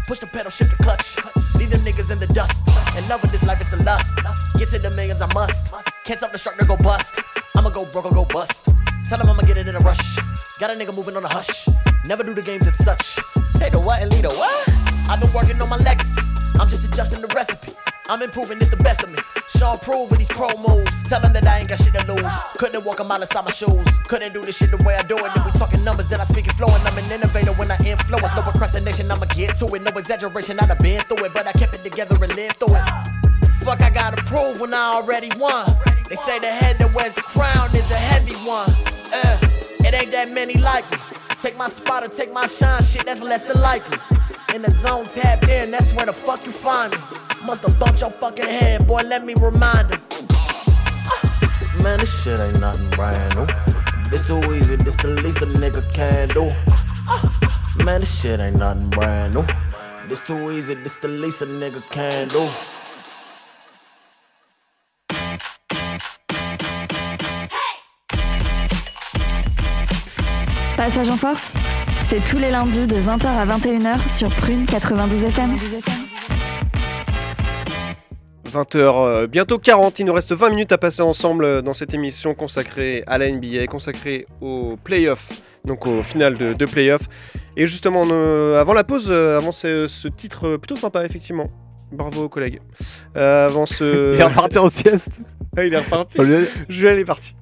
[0.08, 1.16] Push the pedal, shift the clutch.
[1.56, 2.68] Leave them niggas in the dust.
[2.98, 4.14] In love with this life, it's a lust.
[4.58, 5.74] Get to the millions, I must.
[6.04, 7.22] Can't stop the structure, go bust.
[7.56, 8.68] I'ma go broke or go bust.
[9.06, 10.18] Tell him I'ma get it in a rush.
[10.60, 11.68] Got a nigga moving on a hush.
[12.06, 13.18] Never do the games as such.
[13.58, 14.91] Say the what and lead the what?
[15.12, 16.22] I've been working on my legacy.
[16.58, 17.74] I'm just adjusting the recipe.
[18.08, 19.18] I'm improving, this the best of me.
[19.50, 21.04] Sean prove with these pro moves.
[21.04, 22.32] Tell them that I ain't got shit to lose.
[22.56, 23.86] Couldn't walk a mile inside my shoes.
[24.08, 25.36] Couldn't do this shit the way I do it.
[25.36, 26.82] If we talking numbers, then I speak it flowing.
[26.88, 28.34] I'm an innovator when I influence.
[28.38, 29.82] No procrastination, I'ma get to it.
[29.82, 31.34] No exaggeration, I've been through it.
[31.34, 32.88] But I kept it together and lived through it.
[33.68, 35.76] Fuck, I gotta prove when I already won.
[36.08, 38.72] They say the head that wears the crown is a heavy one.
[39.12, 39.38] Uh,
[39.84, 40.98] it ain't that many like me.
[41.42, 43.98] Take my spot or take my shine, shit, that's less than likely.
[44.54, 46.98] In the zone tapped in, that's where the fuck you find me.
[47.46, 50.02] Must have bumped your fucking head, boy, let me remind him.
[50.30, 53.48] Ah, Man, this shit ain't nothing brand new.
[54.10, 56.52] This too easy, this the least a nigga can do.
[56.68, 59.46] Ah, Man, this shit ain't nothing brand new.
[60.10, 62.50] This too easy, this the least a nigga can do.
[70.76, 71.52] Passage en force,
[72.12, 75.56] c'est tous les lundis de 20h à 21h sur Prune 92 FM.
[78.52, 80.00] 20h, euh, bientôt 40.
[80.00, 83.32] Il nous reste 20 minutes à passer ensemble euh, dans cette émission consacrée à la
[83.32, 85.32] NBA, consacrée aux playoffs,
[85.64, 87.08] donc au final de, de playoffs.
[87.56, 91.50] Et justement, euh, avant la pause, euh, avant ce, ce titre euh, plutôt sympa, effectivement.
[91.94, 92.60] Bravo aux collègues.
[93.16, 94.16] Euh, avant ce.
[94.16, 95.22] Il est reparti en sieste.
[95.56, 96.18] Ah, il est reparti.
[96.70, 97.36] Julien est parti.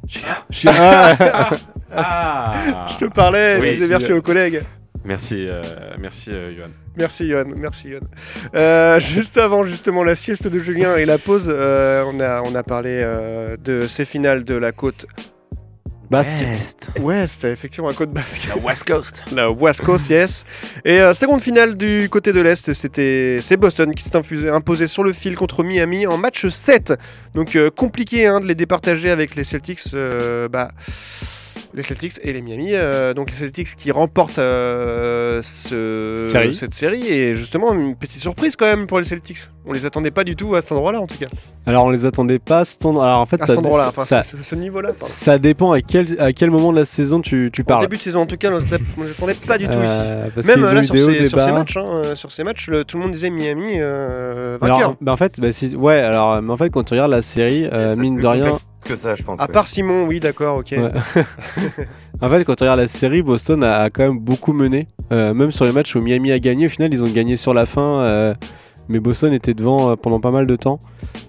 [0.65, 1.15] Ah,
[1.95, 4.63] Ah Je te parlais, je disais merci aux collègues.
[5.05, 5.61] Merci, euh,
[5.97, 6.67] merci euh, Johan.
[6.97, 8.01] Merci Yohan, merci Yohan.
[8.53, 12.53] Euh, juste avant justement la sieste de Julien et la pause, euh, on, a, on
[12.53, 15.05] a parlé euh, de ces finales de la côte
[16.09, 16.37] Basque.
[16.41, 16.89] Est.
[17.03, 18.49] ouest, effectivement la côte basque.
[18.49, 19.23] La West Coast.
[19.31, 20.43] La West Coast, yes.
[20.83, 25.03] Et euh, seconde finale du côté de l'Est, c'était c'est Boston qui s'est imposé sur
[25.03, 26.93] le fil contre Miami en match 7.
[27.35, 29.81] Donc euh, compliqué hein, de les départager avec les Celtics.
[29.93, 30.71] euh, bah,
[31.73, 32.71] les Celtics et les Miami.
[32.73, 36.55] euh, donc les Celtics qui remportent euh, ce- Cette série.
[36.55, 37.07] cette série.
[37.07, 39.39] Et justement, une petite surprise quand même pour les Celtics.
[39.65, 41.27] On les attendait pas du tout à cet endroit-là en tout cas.
[41.67, 43.05] Alors on les attendait pas à cet endroit.
[43.05, 44.89] Alors en fait, À ça, cet endroit-là, enfin ça, c'est- c'est ce niveau-là.
[44.89, 45.05] pardon.
[45.07, 47.81] ça dépend à quel, à quel moment de la saison tu, tu parles.
[47.81, 48.57] début de saison en tout cas, on
[49.03, 49.85] les attendait pas du tout ici.
[49.87, 53.03] Euh, Même là eu sur ces, sur matchs, hein, sur ces matchs, le- tout le
[53.03, 54.57] monde disait Miami vainqueur.
[54.77, 57.21] Alors, bah, en fait, bah, si- ouais, alors, mais en fait, quand tu regardes la
[57.21, 59.39] série, mine de rien, complexe que ça, je pense.
[59.39, 59.51] à ouais.
[59.51, 60.71] part Simon, oui, d'accord, ok.
[60.71, 60.91] Ouais.
[62.21, 64.87] en fait, quand tu regardes la série, Boston a, a quand même beaucoup mené.
[65.11, 67.53] Euh, même sur les matchs où Miami a gagné, au final, ils ont gagné sur
[67.53, 68.01] la fin.
[68.01, 68.33] euh,
[68.91, 70.79] mais Boston était devant euh, pendant pas mal de temps.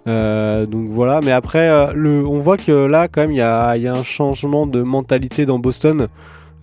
[0.09, 1.21] Euh, donc voilà.
[1.23, 3.89] Mais après, euh, le, on voit que là, quand même, il y a, il y
[3.89, 6.09] a un changement de mentalité dans Boston.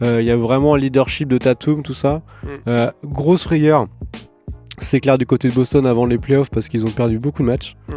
[0.03, 2.21] Euh, Il y a vraiment un leadership de Tatum, tout ça.
[2.43, 2.47] Mm.
[2.67, 3.87] Euh, grosse frayeur.
[4.79, 7.47] C'est clair du côté de Boston avant les playoffs parce qu'ils ont perdu beaucoup de
[7.47, 7.75] matchs.
[7.87, 7.93] Mm.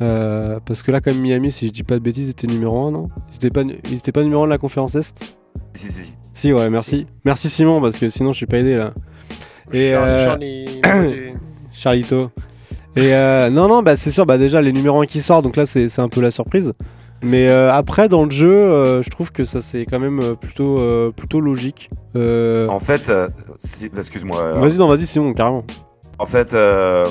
[0.00, 2.86] Euh, parce que là, quand même, Miami, si je dis pas de bêtises, était numéro
[2.86, 3.08] 1, non?
[3.32, 5.36] Ils étaient pas, ils étaient pas numéro 1 de la conférence Est?
[5.74, 6.52] Si, si, si.
[6.52, 7.06] Ouais, merci.
[7.24, 8.92] Merci Simon, parce que sinon je suis pas aidé là.
[9.72, 10.24] Et Charlie, euh,
[10.84, 11.34] Charlie-
[11.72, 12.30] Charlito.
[12.96, 15.56] Et euh, non, non, bah c'est sûr, bah déjà les numéros 1 qui sortent, donc
[15.56, 16.72] là c'est c'est un peu la surprise.
[17.22, 20.78] Mais euh, après, dans le jeu, euh, je trouve que ça c'est quand même plutôt,
[20.78, 21.90] euh, plutôt logique.
[22.14, 24.40] Euh, En fait, euh, si- excuse-moi.
[24.40, 25.64] euh, Vas-y, non, vas-y Simon, carrément.
[26.20, 27.06] En fait, euh,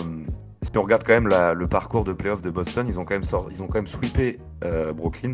[0.61, 3.13] si on regarde quand même la- le parcours de playoff de Boston, ils ont quand
[3.15, 5.33] même, ils ont quand même sweepé euh, Brooklyn.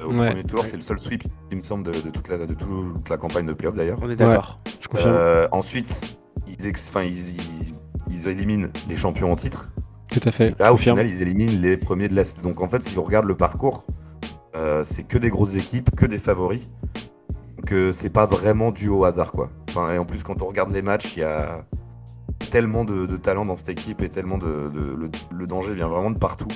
[0.00, 0.28] Euh, Au Ouais.
[0.28, 3.08] premier tour, c'est le seul sweep, il me semble, de, de toute, la, de toute
[3.08, 3.98] la campagne de playoff d'ailleurs.
[4.00, 4.58] On est d'accord.
[4.80, 5.10] Je confirme.
[5.12, 7.74] Euh, ensuite, ils, ex- ils, ils-
[8.10, 9.70] ils éliminent les champions en titre.
[10.12, 10.54] Tout à fait.
[10.58, 10.98] Là, au confirme.
[10.98, 12.40] final, ils éliminent les premiers de l'Est.
[12.42, 13.86] Donc, en fait, si on regarde le parcours,
[14.56, 16.70] euh, c'est que des grosses équipes, que des favoris.
[17.58, 19.50] Donc, euh, c'est pas vraiment dû au hasard, quoi.
[19.68, 21.64] Enfin, et en plus, quand on regarde les matchs, il y a
[22.50, 24.70] tellement de, de talent dans cette équipe et tellement de.
[24.72, 26.48] de- le, le danger vient vraiment de partout.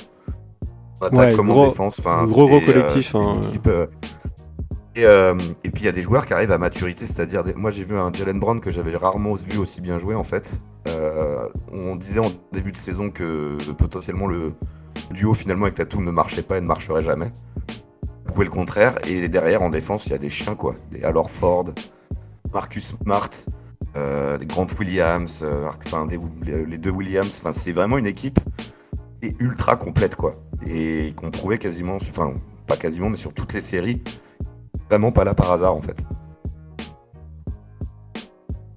[1.00, 1.98] En attaque Ouais, comme gros- en défense.
[1.98, 3.40] Enfin, gros, gros euh, collectif, hein.
[3.42, 3.86] équipe, euh,
[4.94, 5.34] et, euh,
[5.64, 7.82] et puis il y a des joueurs qui arrivent à maturité, c'est-à-dire, des- moi j'ai
[7.84, 10.60] vu un Jalen Brown que j'avais rarement vu aussi bien jouer en fait.
[10.88, 14.52] Euh, on disait en début de saison que potentiellement le
[15.12, 17.32] duo finalement avec Tatum ne marchait pas et ne marcherait jamais.
[18.26, 20.74] Prouver le contraire, et derrière en défense il y a des chiens quoi.
[20.90, 21.66] Des Al Ford,
[22.52, 23.30] Marcus Smart,
[23.96, 28.38] euh, des Grant Williams, euh, enfin des- les, deux Williams, enfin c'est vraiment une équipe
[29.20, 30.34] qui est ultra complète quoi.
[30.66, 32.32] Et qu'on prouvait quasiment, enfin
[32.66, 34.02] pas quasiment mais sur toutes les séries,
[34.88, 36.02] vraiment pas là par hasard en fait.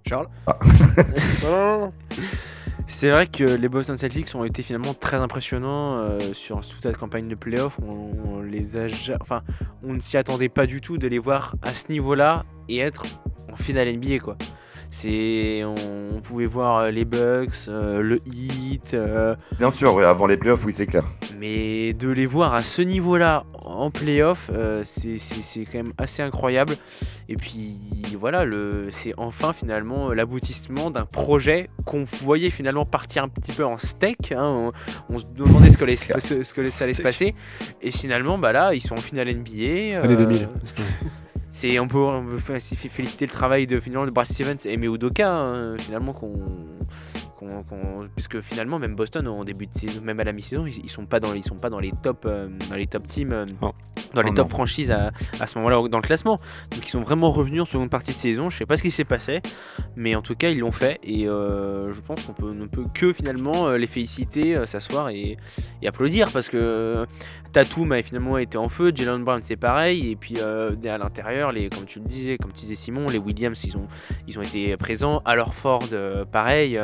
[0.08, 0.60] Charles Ah.
[2.88, 6.98] C'est vrai que les Boston Celtics ont été finalement très impressionnants euh, sur toute cette
[6.98, 7.80] campagne de playoff.
[7.84, 9.42] On, on les a, ja- enfin,
[9.84, 13.06] on ne s'y attendait pas du tout de les voir à ce niveau-là et être
[13.52, 14.38] en finale NBA quoi.
[14.98, 15.76] C'est, on,
[16.16, 20.38] on pouvait voir euh, les Bucks, euh, le Heat, euh, Bien sûr, ouais, avant les
[20.38, 21.04] playoffs, oui, c'est clair.
[21.38, 26.76] mais de les voir à ce niveau-là en playoff, euh, c'est quand même assez incroyable.
[27.28, 27.76] Et puis
[28.18, 33.66] voilà, le- c'est enfin finalement l'aboutissement d'un projet qu'on voyait finalement partir un petit peu
[33.66, 34.32] en steak.
[34.32, 34.72] hein.
[35.10, 36.22] On, on se demandait ce que, les, clair.
[36.22, 37.36] ce, ce que les- ça allait se passer.
[37.82, 40.00] Et finalement, bah là, ils sont en finale NBA.
[40.02, 40.48] Année euh, 2000.
[41.56, 45.32] C'est on peut, on féliciter le travail de finalement de Brad Stevens et Ime Udoka
[45.32, 46.34] hein, finalement qu'on
[48.16, 51.06] puisque finalement même Boston en début de saison même à la mi-saison ils, ils sont
[51.06, 53.74] pas dans ils sont pas dans les top euh, dans les top teams euh, Non.
[54.14, 54.50] dans les Non, top non.
[54.56, 56.40] franchises à, à ce moment-là dans le classement.
[56.72, 58.50] Donc ils sont vraiment revenus en seconde partie de saison.
[58.50, 59.42] Je sais pas ce qui s'est passé
[59.96, 61.00] mais en tout cas ils l'ont fait.
[61.04, 65.38] Et euh, je pense qu'on peut ne peut que finalement les féliciter s'asseoir et,
[65.82, 67.06] et applaudir parce que
[67.52, 71.70] Tatum a finalement été en feu, Jalen Brown c'est pareil, et puis à l'intérieur, les,
[71.70, 73.88] comme tu le disais, comme tu disais Simon, les Williams ils ont,
[74.28, 75.84] ils ont été présents, alors Ford
[76.34, 76.78] pareil,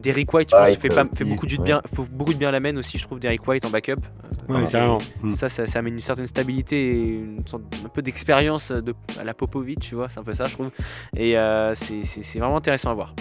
[0.00, 1.64] Derrick White je pense, White, fait, pas, fait beaucoup, de ouais.
[1.64, 3.92] bien, faut beaucoup de bien à la main aussi je trouve Derrick White en backup.
[3.92, 4.98] Euh, Ouais, c'est- carrément.
[5.22, 5.32] Mm.
[5.32, 9.22] Ça, ça, ça amène une certaine stabilité et une sorte, un peu d'expérience de, à
[9.24, 10.70] la Popovic, tu vois, c'est un peu ça je trouve.
[11.16, 13.14] Et euh, c'est- vraiment intéressant à voir.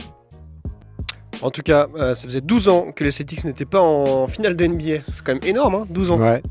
[1.42, 4.56] En tout cas, euh, ça faisait 12 ans que les Celtics n'étaient pas en finale
[4.56, 5.04] de NBA.
[5.14, 6.20] C'est quand même énorme, hein 12 ans.
[6.20, 6.42] Ouais.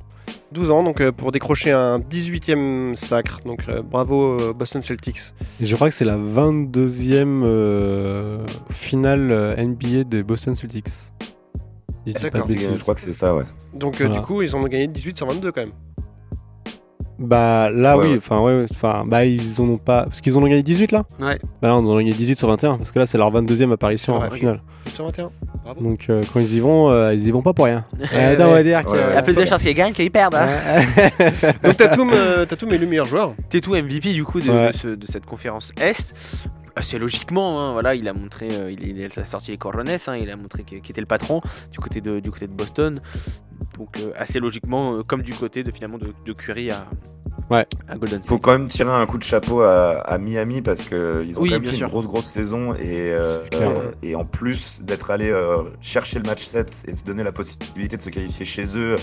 [0.53, 3.41] 12 ans, donc euh, pour décrocher un 18e sacre.
[3.45, 5.35] Donc euh, bravo euh, Boston Celtics.
[5.61, 10.89] Et je crois que c'est la 22e euh, finale NBA des Boston Celtics.
[10.89, 13.45] Si je pas de crois que c'est ça, ouais.
[13.75, 14.21] Donc euh, Voilà.
[14.21, 15.73] du coup, ils en ont gagné 18 sur 22 quand même.
[17.19, 20.37] Bah là Ouais, oui, enfin ouais, ouais, enfin bah ils en ont pas parce qu'ils
[20.39, 21.05] en ont gagné 18 là.
[21.19, 21.37] Ouais.
[21.61, 23.73] Bah là on en a gagné 18 sur 21 parce que là c'est leur 22e
[23.73, 24.61] apparition en finale.
[24.85, 25.31] 18 sur 21.
[25.65, 25.81] Bravo.
[25.83, 27.85] Donc euh, quand ils y vont, euh, ils y vont pas pour rien.
[28.15, 28.91] Euh, attends, on va dire que.
[28.93, 30.37] Il y a plus de chances qu'ils gagnent qu'ils perdent.
[30.37, 30.49] Hein.
[31.65, 33.35] Donc Tatum, euh, Tatum est le meilleur joueur.
[33.51, 34.69] Tétou MVP du coup de, Ouais.
[34.73, 36.15] de ce- de cette conférence Est.
[36.77, 40.17] Assez logiquement, hein, voilà, il a montré, euh, il, il a sorti les Corones, hein,
[40.17, 41.41] il a montré qui qui était le patron
[41.73, 43.01] du côté de, du côté de Boston.
[43.79, 46.87] Donc euh, assez logiquement, euh, comme du côté de finalement de, de Curry à,
[47.51, 47.67] Ouais.
[47.89, 48.41] à Golden Faut State.
[48.43, 51.49] quand même tirer un coup de chapeau à, à Miami parce que ils ont Oui,
[51.49, 51.87] quand même bien fait sûr.
[51.87, 56.25] une grosse grosse saison et, euh, euh, et en plus d'être allé euh, chercher le
[56.27, 58.97] match 7 et se donner la possibilité de se qualifier chez eux.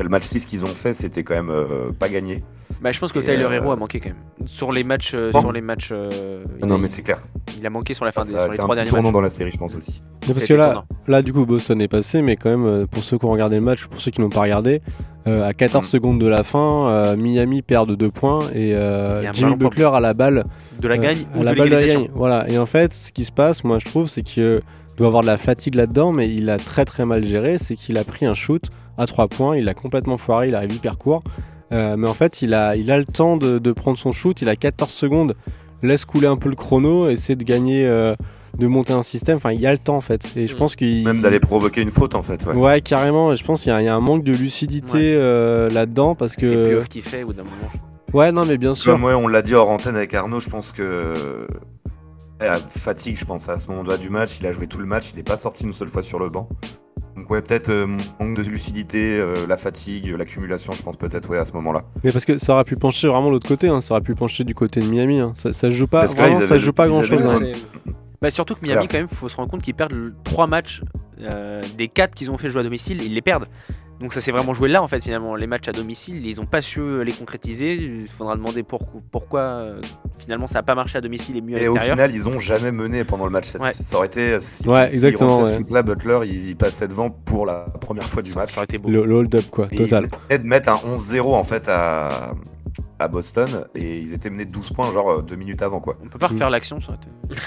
[0.00, 2.42] Après le match 6 qu'ils ont fait, c'était quand même euh, pas gagné.
[2.80, 5.12] Bah, je pense que Et, Tyler euh, Hero a manqué quand même sur les matchs.
[5.14, 5.40] euh, Bon.
[5.42, 7.18] sur les matchs, euh, non a, mais c'est clair.
[7.58, 9.12] il a manqué sur la fin des, Ça sur a les trois derniers tournant matchs.
[9.12, 10.02] dans la série, je pense aussi.
[10.26, 13.18] Mais parce que là, là du coup Boston est passé, mais quand même pour ceux
[13.18, 14.80] qui ont regardé le match, pour ceux qui n'ont pas regardé,
[15.26, 15.90] euh, à 14 Mm.
[15.90, 20.00] secondes de la fin, euh, Miami perd de 2 points et euh, Jimmy Butler à
[20.00, 20.46] la balle
[20.80, 22.08] de la gagne à ou la de balle de la gagne.
[22.14, 22.48] Voilà.
[22.48, 24.62] Et en fait, ce qui se passe, moi je trouve, c'est qu'il
[24.96, 27.58] doit avoir de la fatigue là-dedans, mais il a très très mal géré.
[27.58, 28.62] C'est qu'il a pris un shoot
[29.00, 31.22] à 3 points, il a complètement foiré, il arrive hyper court.
[31.72, 34.40] Euh, mais en fait, il a, il a le temps de, de prendre son shoot,
[34.42, 35.34] il a 14 secondes,
[35.82, 38.14] laisse couler un peu le chrono, essaie de gagner, euh,
[38.58, 39.36] de monter un système.
[39.36, 40.28] Enfin, il y a le temps en fait.
[40.36, 40.58] Et je Mm.
[40.58, 41.04] pense qu'il.
[41.04, 42.44] Même d'aller provoquer une faute en fait.
[42.44, 42.54] Ouais.
[42.54, 43.34] Ouais, carrément.
[43.36, 45.14] Je pense qu'il y, a- il y a un manque de lucidité Ouais.
[45.14, 46.64] euh, là-dedans parce Les que.
[46.64, 47.70] playoffs qu'il fait au bout d'un moment.
[48.12, 48.92] Ouais, non, mais bien sûr.
[48.92, 51.46] Comme ouais, on l'a dit hors antenne avec Arnaud, je pense que
[52.70, 55.16] fatigue, je pense à ce moment-là du match, il a joué tout le match, il
[55.16, 56.48] n'est pas sorti une seule fois sur le banc.
[57.16, 57.86] Donc ouais, peut-être euh,
[58.18, 61.84] manque de lucidité, euh, la fatigue, l'accumulation, je pense peut-être ouais à ce moment-là.
[62.04, 63.80] Mais parce que ça aurait pu pencher vraiment l'autre côté, hein.
[63.80, 65.20] ça aurait pu pencher du côté de Miami.
[65.20, 65.32] hein.
[65.36, 67.40] Ça, joue pas, Parce vraiment, ça joue pas ils grand avaient chose.
[67.40, 67.92] le- hein.
[68.22, 70.82] Bah, surtout que Miami, quand même, faut se rendre compte qu'ils perdent le- trois matchs
[71.22, 73.46] euh, des quatre qu'ils ont fait jouer à domicile, ils les perdent.
[74.00, 75.34] Donc ça s'est vraiment joué là en fait finalement.
[75.36, 77.74] Les matchs à domicile, ils ont pas su les concrétiser.
[77.74, 78.80] Il faudra demander pour-
[79.12, 79.80] pourquoi euh,
[80.18, 81.96] finalement ça a pas marché à domicile et mieux à Et au l'extérieur.
[81.96, 83.60] final, ils ont jamais mené pendant le match 7.
[83.60, 83.72] Ouais.
[83.82, 85.54] Ça aurait été si, Ouais, si exactement, ouais.
[85.56, 88.52] shoot-là, Butler, il, il passait devant pour la première fois du Ça- match.
[88.54, 88.88] ça aurait été beau.
[88.88, 90.08] Le, le hold-up, quoi, Et total.
[90.30, 92.32] Ils venaient de mettre un 11-0 en fait à,
[92.98, 95.96] à Boston et ils étaient menés de 12 points genre euh, deux minutes avant quoi.
[96.02, 96.80] On peut pas refaire l'action.
[96.80, 96.98] ça aurait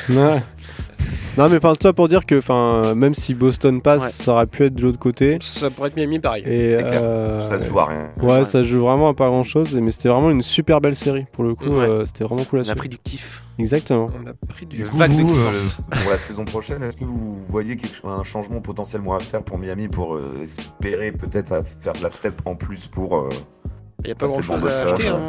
[0.05, 0.43] été- Ouais.
[1.37, 4.09] non, mais parle ça pour dire que, enfin, même si Boston passe, Ouais.
[4.09, 5.37] ça aurait pu être de l'autre côté.
[5.41, 6.43] Ça pourrait être Miami pareil.
[6.45, 8.09] Et euh, Ça se joue à rien.
[8.21, 8.45] Ouais, Ouais.
[8.45, 11.25] ça se joue vraiment à pas grand chose, mais c'était vraiment une super belle série
[11.31, 11.65] pour le coup.
[11.65, 11.87] Ouais.
[11.87, 12.77] euh, c'était vraiment cool à On a suivre.
[12.77, 13.41] pris du kiff.
[13.59, 14.09] Exactement.
[14.23, 15.77] On a pris du Du coup, vague de vous, kiffance.
[15.93, 19.57] euh, pour la saison prochaine, est-ce que vous voyez un changement potentiellement à faire pour
[19.57, 23.29] Miami pour euh, espérer peut-être faire de la step en plus pour euh,
[24.03, 25.07] Il n'y a pas grand bon, chose à acheter.
[25.07, 25.19] hein.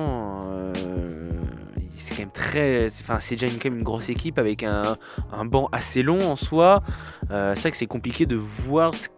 [2.05, 2.89] C'est quand même très.
[3.01, 4.99] Enfin, c'est déjà une, quand même une grosse équipe avec un,
[5.33, 6.83] un banc assez long en soi.
[7.31, 9.09] Euh, c'est vrai que c'est compliqué de voir ce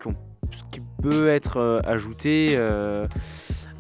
[0.71, 2.51] qui peut être euh, ajouté.
[2.53, 3.09] euh,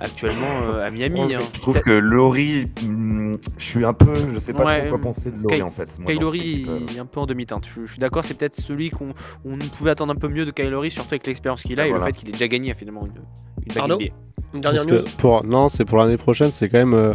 [0.00, 1.34] actuellement euh, à Miami.
[1.34, 1.40] hein.
[1.52, 5.00] Je trouve que Laurie, hmm, je suis un peu, je sais pas Ouais, trop quoi
[5.00, 5.98] penser de Laurie Ky- en fait.
[5.98, 6.80] moi, équipe, euh.
[6.90, 7.66] il est un peu en demi-teinte.
[7.66, 10.50] Je, je suis d'accord, c'est peut-être celui qu'on on pouvait attendre un peu mieux de
[10.50, 12.06] Kylori, surtout avec l'expérience qu'il a Ah, et voilà.
[12.06, 15.98] le fait qu'il ait déjà gagné finalement une, dernière news que pour, non, c'est pour
[15.98, 17.14] l'année prochaine, c'est quand même euh,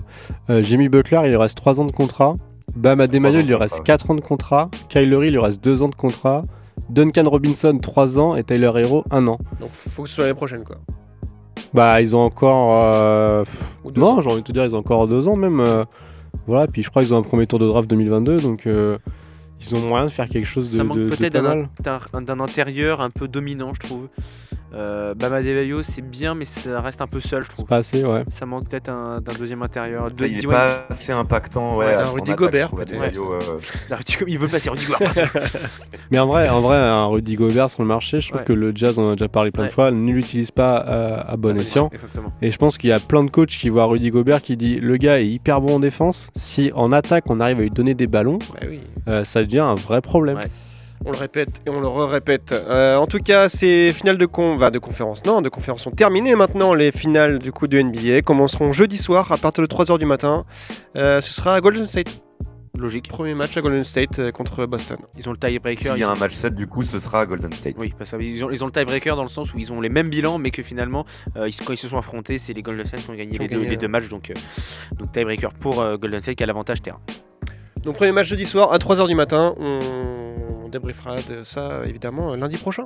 [0.50, 2.36] euh, Jimmy Butler, il lui reste 3 ans de contrat.
[2.76, 3.84] Bam Adebayo, il lui reste ouais.
[3.86, 4.70] 4 ans de contrat.
[4.90, 6.46] Kyler, il lui reste 2 ans de contrat.
[6.90, 8.36] Duncan Robinson, 3 ans.
[8.36, 9.38] Et Tyler Hero, 1 an.
[9.60, 10.78] Donc faut que ce soit l'année prochaine quoi.
[11.74, 12.72] Bah, ils ont encore.
[12.84, 13.43] euh,
[13.86, 15.60] deux Non, j'ai envie de te dire, ils ont encore 2 ans même.
[15.60, 15.86] euh,
[16.47, 18.38] Voilà, puis je crois qu'ils ont un premier tour de draft 2022.
[18.39, 18.97] Donc, euh,
[19.62, 21.34] ils ont moyen de faire quelque chose de, Ça manque peut-être
[22.22, 24.08] d'un intérieur un peu dominant, je trouve.
[24.74, 27.65] Euh, Bam Adebayo, c'est bien, mais ça reste un peu seul, je trouve.
[27.65, 28.24] Pas assez, ouais.
[28.32, 30.09] Ça manque peut-être un- d'un deuxième intérieur.
[30.11, 31.88] De, il est pas assez impactant, ouais.
[31.88, 32.93] Ouais, en un Rudy attaque, Gobert, peut-être.
[33.19, 33.39] Euh,
[33.91, 35.11] Rudy il veut passer Rudy Gobert.
[36.11, 38.45] Mais en vrai, en vrai, un Rudy Gobert sur le marché, je trouve Ouais.
[38.45, 39.69] que le Jazz, on en a déjà parlé plein Ouais.
[39.69, 41.89] de fois, ne l'utilise pas euh, à bon escient.
[41.93, 42.32] Exactement.
[42.41, 44.80] Et je pense qu'il y a plein de coachs qui voient Rudy Gobert qui dit
[44.80, 46.30] le gars est hyper bon en défense.
[46.36, 48.80] Si en attaque on arrive à lui donner des ballons, Ouais, oui.
[49.09, 50.39] euh, ça devient un vrai problème.
[51.06, 52.54] On le répète et on le répète.
[52.70, 56.36] en tout cas, ces finales de con, bah, de conférence, non, de conférence sont terminées
[56.36, 56.74] maintenant.
[56.74, 60.45] Les finales du coup de NBA commenceront jeudi soir à partir de 3h du matin.
[60.95, 62.22] Euh, ce sera à Golden State.
[62.78, 63.10] Logique.
[63.10, 64.97] Premier match à Golden State euh, contre Boston.
[65.18, 65.91] Ils ont le tiebreaker.
[65.93, 67.76] S'il y a un match 7, du coup, ce sera à Golden State.
[67.78, 69.89] Oui, parce qu'ils ont, ils ont le tiebreaker dans le sens où ils ont les
[69.89, 72.86] mêmes bilans, mais que finalement, euh, ils- quand ils se sont affrontés, c'est les Golden
[72.86, 73.78] State qui ont gagné, Qui ont les, deux, gagné, les ouais.
[73.78, 74.08] deux matchs.
[74.10, 74.34] Donc, euh,
[74.97, 76.99] donc tiebreaker pour euh, Golden State qui a l'avantage terrain.
[77.84, 79.54] Donc premier match jeudi soir à 3h du matin.
[79.60, 80.31] On
[80.72, 82.86] débriefera de ça évidemment lundi prochain.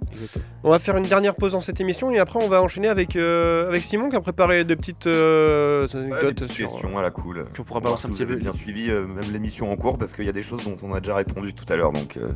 [0.64, 3.16] On va faire une dernière pause dans cette émission et après on va enchaîner avec,
[3.16, 6.70] euh, avec Simon qui a préparé de petites euh, Ouais, des anecdotes petites sur...
[6.72, 7.46] questions à la cool.
[7.54, 8.40] Puis on pourra balancer si un vous petit avez peu.
[8.42, 10.94] bien suivi euh, même l'émission en cours parce qu'il y a des choses dont on
[10.94, 11.92] a déjà répondu tout à l'heure.
[11.94, 12.32] Donc, euh,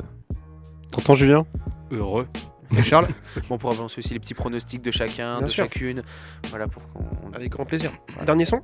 [0.90, 1.44] T'entends Julien?
[1.90, 2.26] Heureux.
[2.78, 3.08] Et Charles?
[3.48, 5.64] Bon, on pourra balancer aussi les petits pronostics de chacun, Bien de sûr.
[5.64, 6.02] chacune.
[6.50, 7.32] Voilà pour qu'on.
[7.32, 7.90] Avec grand plaisir.
[8.24, 8.60] Dernier son?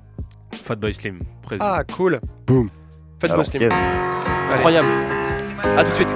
[0.53, 1.67] Fatboy Slim, président.
[1.69, 2.15] Ah cool.
[2.17, 2.65] À vos
[3.45, 3.69] streams.
[3.69, 3.73] l'ancienne.
[4.53, 4.89] Incroyable.
[5.63, 6.16] A tout de suite.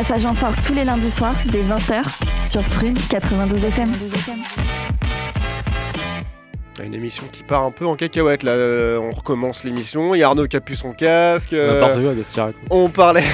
[0.00, 2.02] Passage en Force tous les lundis soirs dès 20h
[2.46, 3.92] sur Prune 92 FM.
[6.82, 8.52] Une émission qui part un peu en cacahuète là.
[8.52, 10.14] Euh, on recommence l'émission.
[10.14, 11.52] Il y a Arnaud qui a pu son casque.
[11.52, 11.82] euh,
[12.70, 13.26] on parlait.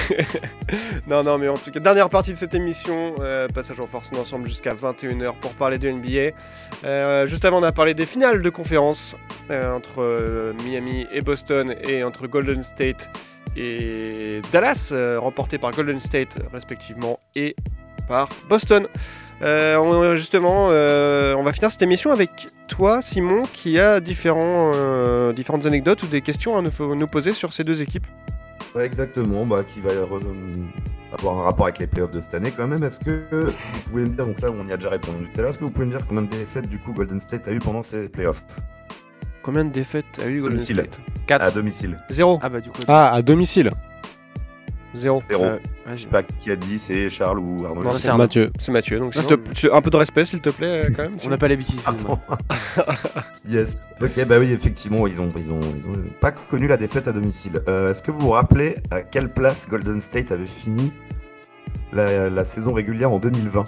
[1.07, 3.15] non, non, mais en tout cas, dernière partie de cette émission.
[3.21, 6.37] euh, passage en force, ensemble jusqu'à 21h pour parler de NBA.
[6.85, 9.15] Euh, juste avant, on a parlé des finales de conférence
[9.53, 13.36] euh, entre euh, Miami et Boston et entre Golden State et
[14.53, 17.57] Dallas, euh, remportées par Golden State respectivement et
[18.09, 18.87] par Boston.
[19.43, 26.03] Euh, justement, euh, on va finir cette émission avec toi, Simon, qui a différentes anecdotes
[26.03, 28.07] ou des questions à nous, poser sur ces deux équipes.
[28.75, 32.67] Ouais, exactement, bah, qui va avoir un rapport avec les playoffs de cette année quand
[32.67, 32.83] même.
[32.83, 35.43] Est-ce que vous pouvez me dire, donc ça on y a déjà répondu tout à
[35.43, 37.53] l'heure, est-ce que vous pouvez me dire combien de défaites du coup Golden State a
[37.53, 38.43] eu pendant ces playoffs?
[39.47, 40.77] Combien de défaites a eu Golden Domicile.
[40.77, 41.43] State 4.
[41.45, 41.97] À domicile.
[42.11, 42.39] Zéro.
[42.43, 42.81] Ah bah du coup.
[42.89, 43.71] Ah, à domicile.
[44.95, 45.23] Zéro.
[45.31, 45.45] Zéro.
[45.45, 45.55] euh,
[45.87, 47.83] ouais, Je sais pas qui a dit, c'est Charles ou Arnaud.
[47.85, 48.13] Non, c'est.
[48.17, 48.51] Mathieu.
[48.59, 48.99] C'est Mathieu.
[48.99, 51.13] Donc, Non, te- non, un peu de respect, s'il te plaît, euh, quand même.
[51.25, 51.79] On n'a pas l'habitude.
[53.49, 53.89] yes.
[54.03, 57.13] Ok, bah oui, effectivement, ils ont, ils ont, ils ont pas connu la défaite à
[57.13, 57.61] domicile.
[57.69, 60.93] Euh, Est-ce que vous vous rappelez à quelle place Golden State avait fini
[61.93, 63.65] la, la saison régulière en 2020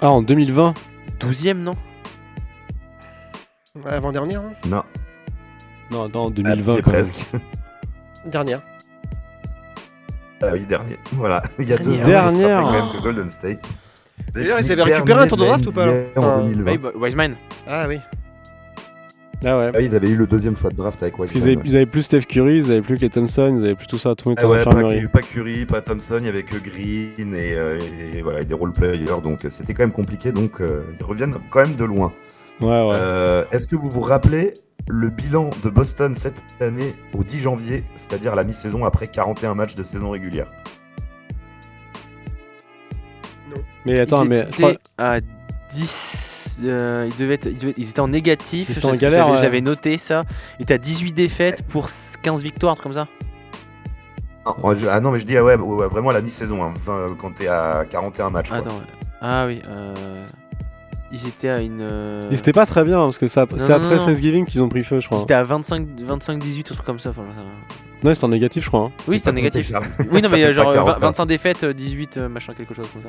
[0.00, 0.74] Ah, en 2020
[1.20, 1.72] 12ème, non?
[1.72, 1.76] Ouais,
[3.84, 4.40] Avant-dernière.
[4.40, 4.82] hein Non,
[5.90, 7.00] Non, non, en ah, 2020 c'est quand même.
[7.00, 7.26] presque.
[8.26, 8.62] Dernière.
[10.42, 10.98] Ah oui, dernier.
[11.12, 11.42] Voilà.
[11.58, 12.62] Il y a deux ans, Dernière.
[12.62, 13.60] quand même que Golden State.
[14.34, 16.76] D'ailleurs, ils avaient récupéré un tour de draft ou pas, En 2020.
[16.76, 17.36] Bah, bah, Wiseman.
[17.66, 17.98] Ah oui.
[19.44, 19.70] Ah ouais.
[19.74, 21.62] Ah, ils avaient eu le deuxième choix de draft avec Wiseman.
[21.64, 24.14] ils avaient plus Steph Curry, ils avaient plus Clay Thompson, ils avaient plus tout ça,
[24.14, 26.56] tout le monde était Ah ouais, pas, pas Curry, pas Thompson, il y avait que
[26.56, 27.78] Green et, euh,
[28.12, 31.04] et voilà, et des role players, donc euh, c'était quand même compliqué, donc euh, ils
[31.04, 32.12] reviennent quand même de loin.
[32.60, 32.94] Ouais, ouais.
[32.94, 34.52] Euh, Est-ce que vous vous rappelez
[34.88, 39.74] le bilan de Boston cette année au 10 janvier, c'est-à-dire la mi-saison après 41 matchs
[39.74, 40.46] de saison régulière?
[43.86, 44.44] Mais attends, mais.
[44.98, 45.20] à
[45.70, 46.60] 10.
[46.64, 48.68] euh, ils, devaient être- ils, devaient- ils étaient en négatif.
[48.68, 49.40] Ils étaient en galère, ouais.
[49.40, 50.24] L'avais noté ça.
[50.58, 51.88] Ils étaient à 18 défaites pour
[52.22, 53.08] 15 victoires, un truc comme ça.
[54.44, 56.62] ah, je- ah non, mais je dis ah ouais, ouais, ouais, vraiment à la mi-saison,
[56.62, 58.48] hein, 20, quand t'es à 41 matchs.
[58.50, 58.58] quoi.
[58.58, 58.70] Attends.
[58.76, 58.84] ouais.
[59.22, 59.62] Ah oui.
[59.68, 60.26] euh,
[61.12, 61.80] Ils étaient à une.
[61.80, 64.04] euh, Ils étaient pas très bien, parce que ça- c'est après non.
[64.06, 65.22] Thanksgiving qu'ils ont pris feu, je Ils crois.
[65.22, 67.10] étaient à 25, 25-18, un truc comme ça.
[67.10, 67.44] enfin, rien.
[68.02, 68.80] Non, c'était en négatif, je crois.
[68.84, 68.92] hein.
[69.08, 69.72] Oui, C'est c'était en négatif.
[70.10, 72.28] Oui, non, Ça mais euh, genre pas euh, 40, 20 25 défaites, euh, 18, euh,
[72.28, 73.08] machin, quelque chose comme ça.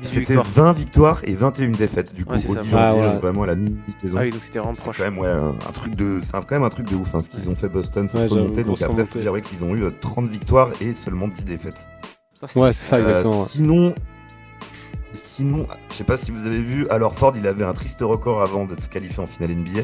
[0.00, 0.46] 18 C'était victoires.
[0.46, 2.60] 20 victoires et 21 défaites du coup Ouais, c'est au ça.
[2.62, 3.18] 10 Ah, janvier, ouais.
[3.18, 4.16] vraiment à la mi-saison.
[4.18, 4.98] Ah oui, donc c'était vraiment C'est proche.
[4.98, 7.20] quand même ouais, un, un truc de, c'est quand même un truc de ouf hein,
[7.20, 8.64] ce qu'ils ont fait Boston, cette remontée.
[8.64, 11.76] Donc après, ouais, qu'ils ont eu euh, 30 victoires et seulement 10 défaites.
[12.56, 13.44] Ouais, c'est ça, exactement.
[13.44, 13.94] sinon,
[15.12, 18.42] sinon, je sais pas si vous avez vu, alors Ford, il avait un triste record
[18.42, 19.82] avant d'être qualifié en finale NBA.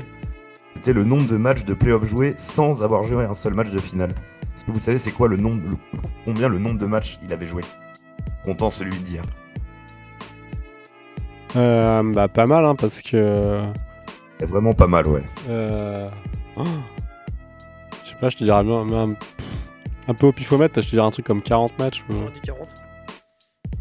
[0.75, 3.79] C'était le nombre de matchs de playoff joués sans avoir joué un seul match de
[3.81, 4.11] finale.
[4.55, 5.77] Est-ce que vous savez c'est quoi le nombre, le-
[6.25, 7.63] combien le nombre de matchs il avait joué?
[8.45, 9.23] Comptant celui d'hier.
[11.57, 13.63] Euh, bah, pas mal, hein, parce que.
[14.41, 15.23] Vraiment pas mal, ouais.
[15.49, 16.09] Euh...
[16.57, 16.65] oh.
[18.05, 19.17] Je sais pas, je te dirais même, même-
[20.07, 22.05] un peu au pifomètre, je te dirais un truc comme 40 matchs.
[22.09, 22.69] ou- J'en dis 40.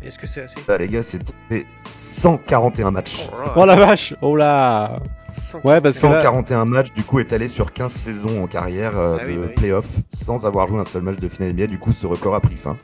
[0.08, 3.28] Est-ce que c'est assez Bah, les gars, c'était 141 matchs.
[3.55, 4.99] Oh la vache Oh là
[5.64, 8.97] Ouais, parce que là, 141 matchs, du coup, est allé sur 15 saisons en carrière
[8.97, 9.53] euh, Ah de oui, bah oui.
[9.53, 11.68] playoff sans avoir joué un seul match de finale NBA.
[11.68, 12.76] Du coup, ce record a pris fin.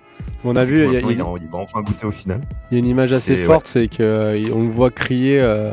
[0.44, 1.82] on a vu, il y, a- Maintenant, il il, y a- en- il va enfin
[1.82, 2.42] goûter au final.
[2.70, 5.72] il y a une image assez forte, c'est qu'on le voit crier euh,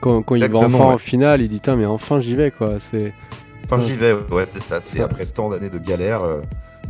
[0.00, 0.84] quand, quand il va enfin ouais.
[0.94, 2.78] en finale, il dit mais enfin j'y vais quoi.
[2.78, 3.12] C'est
[3.66, 4.78] Enfin, j'y vais, ouais, c'est ça.
[4.80, 6.40] C'est après tant d'années de galère, euh,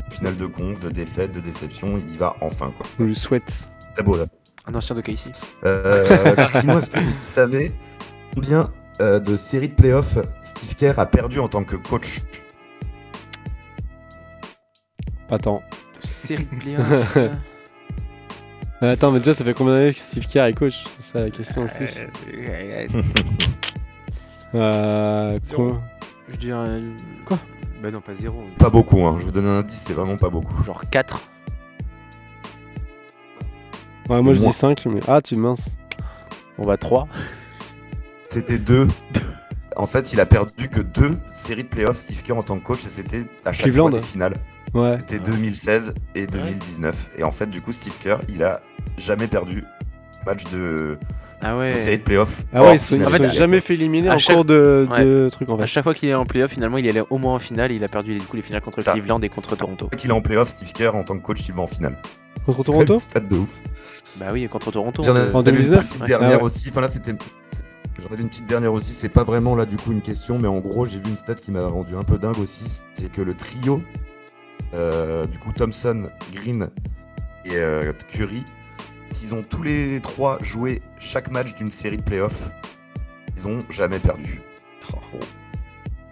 [0.09, 2.85] de finale de conf, de défaite, de déception, il y va enfin, quoi.
[3.01, 3.71] On lui souhaite.
[3.95, 4.27] Très beau, là.
[4.67, 5.31] Un ancien de KC.
[5.65, 7.73] Euh, sinon, est-ce que vous savez
[8.35, 8.71] combien
[9.01, 12.23] euh, de séries de playoffs Steve Kerr a perdu en tant que coach?
[15.29, 15.63] Pas tant.
[16.01, 17.19] Série de playoffs.
[18.83, 20.85] Euh, attends, mais déjà, ça fait combien d'années que Steve Kerr est coach?
[20.99, 21.85] C'est ça la question aussi.
[24.55, 25.81] Euh, quoi?
[26.29, 26.83] Je dirais.
[27.25, 27.39] Quoi?
[27.81, 28.43] Bah non, pas zéro.
[28.59, 29.17] Pas beaucoup, hein.
[29.21, 30.63] je vous donne un indice, c'est vraiment pas beaucoup.
[30.65, 31.19] Genre 4.
[34.09, 35.01] Ouais, moi je dis 5, mais.
[35.09, 35.69] Ah, tu mince.
[36.59, 37.09] On va 3.
[38.29, 38.89] C'était deux.
[39.77, 42.65] En fait, il a perdu que deux séries de playoffs, Steve Kerr en tant que
[42.65, 43.91] coach, et c'était à chaque Cleveland.
[43.91, 44.35] fois des finales.
[44.73, 44.99] Ouais.
[45.01, 47.11] C'était 2016 et 2019.
[47.19, 48.61] Et en fait, du coup, Steve Kerr, il a
[48.99, 49.65] jamais perdu
[50.27, 50.99] match de,
[51.45, 51.79] Ah ouais.
[51.79, 52.43] série de playoffs.
[52.53, 52.97] Ah ouais, ils se
[53.33, 55.05] jamais fait éliminer à en chaque- cours de, Ouais.
[55.05, 55.67] de trucs en À fait.
[55.67, 57.89] chaque fois qu'il est en playoff, finalement, il allait au moins en finale il a
[57.89, 58.93] perdu du coup les finales contre Ça.
[58.93, 59.89] Cleveland et contre Toronto.
[59.97, 61.97] Qu'il est en playoff, Steve Kerr, en tant que coach, il va en finale.
[62.47, 63.61] Contre Toronto Stade de ouf.
[64.17, 65.03] Bah oui, contre Toronto.
[65.03, 65.87] J'en euh, avais En une 2019?
[65.87, 66.07] petite Ouais.
[66.09, 66.43] dernière Ah ouais.
[66.43, 66.69] aussi.
[66.71, 67.15] Enfin là, c'était.
[67.99, 68.93] J'en avais une petite dernière aussi.
[68.95, 71.35] C'est pas vraiment là du coup une question, mais en gros, j'ai vu une stat
[71.35, 72.81] qui m'a rendu un peu dingue aussi.
[72.93, 73.83] C'est que le trio,
[74.75, 76.69] euh, du coup, Thompson, Green
[77.45, 78.45] et euh, Curry,
[79.23, 82.51] ils ont tous les trois joué chaque match d'une série de playoffs.
[83.37, 84.41] Ils ont jamais perdu.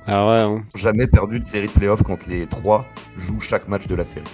[0.07, 0.65] Ah ouais, hein.
[0.75, 2.87] Jamais perdu de série de playoffs quand les trois
[3.17, 4.25] jouent chaque match de la série.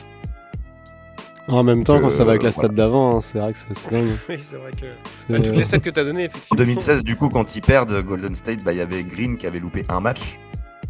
[1.49, 3.59] En même temps, quand ça va avec la Euh, stat d'avant, hein, c'est vrai que
[3.73, 4.17] c'est dingue.
[4.29, 4.87] Oui, c'est vrai que.
[5.17, 6.57] C'est- Ouais, toutes les stats que tu as données, En effectivement.
[6.59, 9.59] 2016, du coup, quand ils perdent Golden State, bah, il y avait Green qui avait
[9.61, 10.39] loupé un match.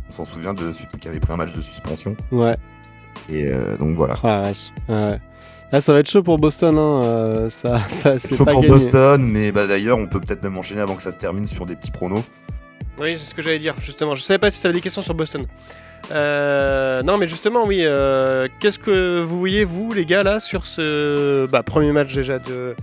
[0.08, 2.16] On s'en souvient de qui avait pris un match de suspension.
[2.32, 2.56] Ouais,
[3.28, 4.14] Et euh, donc voilà.
[4.22, 4.72] oh la vache.
[4.88, 5.20] Ouais.
[5.70, 7.02] Là, ça va être chaud pour Boston, hein.
[7.04, 8.72] euh, ça, ça c'est Chaud pas pour gagné.
[8.72, 11.66] Boston, mais bah, d'ailleurs, on peut peut-être même enchaîner avant que ça se termine sur
[11.66, 12.22] des petits pronos.
[12.98, 14.14] Oui, c'est ce que j'allais dire, justement.
[14.14, 15.46] Je savais pas si tu avais des questions sur Boston.
[16.10, 17.80] Euh, non, mais justement, oui.
[17.82, 22.38] euh, Qu'est-ce que vous voyez, vous, les gars, là, sur ce bah, premier match déjà
[22.38, 22.74] de,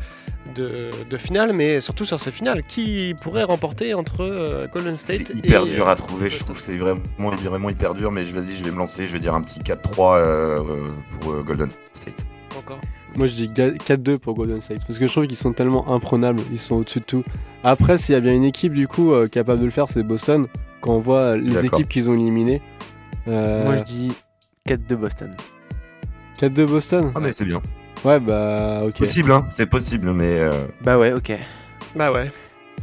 [0.54, 5.28] de, de finale, mais surtout sur ces finales Qui pourrait remporter entre euh, Golden State
[5.28, 6.60] C'est hyper et, dur à trouver, je trouve.
[6.60, 9.08] C'est vraiment, vraiment hyper dur, mais je vas-y, je vais me lancer.
[9.08, 9.74] Je vais dire un petit 4-3
[10.18, 10.88] euh, euh,
[11.20, 12.26] pour euh, Golden State.
[12.58, 12.80] Encore.
[13.18, 14.86] Moi, je dis ga- 4-2 pour Golden State.
[14.86, 16.42] Parce que je trouve qu'ils sont tellement imprenables.
[16.52, 17.24] Ils sont au-dessus de tout.
[17.64, 20.04] Après, s'il y a bien une équipe, du coup, euh, capable de le faire, c'est
[20.04, 20.48] Boston.
[20.82, 22.62] Quand on voit euh, les équipes qu'ils ont éliminées.
[23.28, 24.12] Euh, Moi je dis
[24.68, 25.32] 4 de Boston.
[26.40, 27.62] 4-2 Boston Ah, mais c'est bien.
[28.04, 28.98] Ouais, bah, ok.
[28.98, 29.46] Possible, hein.
[29.50, 30.38] C'est possible, mais.
[30.40, 31.32] euh, Bah ouais, ok.
[31.96, 32.30] Bah ouais.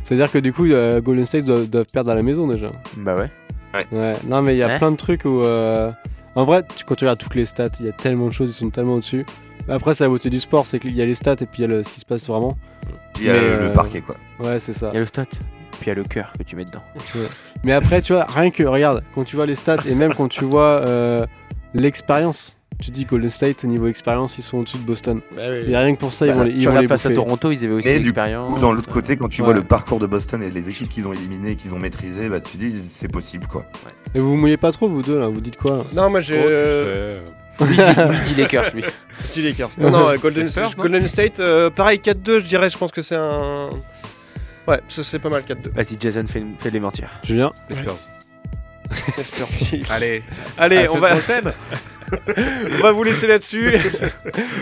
[0.02, 2.72] C'est-à-dire que du coup, euh, Golden State doivent, doivent perdre à la maison déjà.
[2.96, 3.30] Bah ouais.
[3.92, 4.78] Ouais, non, mais il y a Ouais.
[4.78, 5.42] plein de trucs où.
[5.42, 5.92] euh,
[6.34, 8.48] En vrai, tu- quand tu regardes toutes les stats, il y a tellement de choses,
[8.48, 9.24] ils sont tellement au-dessus.
[9.68, 11.60] Après, c'est la beauté du sport, c'est qu'il y a les stats et puis il
[11.62, 12.56] y a le- ce qui se passe vraiment.
[13.14, 14.16] Puis il y a Mais, le, le euh, parquet, quoi.
[14.40, 14.88] Ouais, c'est ça.
[14.92, 15.26] Il y a le stat.
[15.26, 15.40] Puis
[15.82, 16.82] il y a le cœur que tu mets dedans.
[17.64, 20.28] Mais après, tu vois, rien que, regarde, quand tu vois les stats et même quand
[20.28, 21.26] tu vois euh,
[21.74, 25.20] l'expérience, tu dis Golden State, au niveau expérience, ils sont au-dessus de Boston.
[25.36, 25.70] Bah oui.
[25.70, 27.10] Et rien que pour ça, ils Bah, vont les, ils tu vont les face à.
[27.10, 28.50] Toronto, ils avaient aussi l'expérience.
[28.56, 29.46] Ou dans l'autre côté, quand tu Ouais.
[29.46, 32.28] vois le parcours de Boston et les équipes qu'ils ont éliminées et qu'ils ont maîtrisées,
[32.28, 33.64] bah tu dis c'est possible quoi.
[34.14, 35.84] Et vous vous mouillez pas trop, vous deux, là Vous dites quoi?
[35.94, 37.22] Non, moi j'ai.
[37.24, 37.30] Oh.
[37.60, 38.84] Lui, il dit- dit Lakers, lui.
[39.34, 39.70] dis Lakers.
[39.78, 43.02] Non, non, Golden, Les Spurs, Golden State, euh, pareil, 4-2, je dirais, je pense que
[43.02, 43.70] c'est un.
[44.66, 45.70] Ouais, ça c'est pas mal 4-2.
[45.74, 47.08] Vas-y, Jason, fais, fais les mentir.
[47.24, 47.96] Julien Les Spurs.
[49.18, 49.46] Espère.
[49.90, 50.22] Allez,
[50.58, 51.52] Allez, la on semaine va,
[52.78, 53.72] on va vous laisser là-dessus.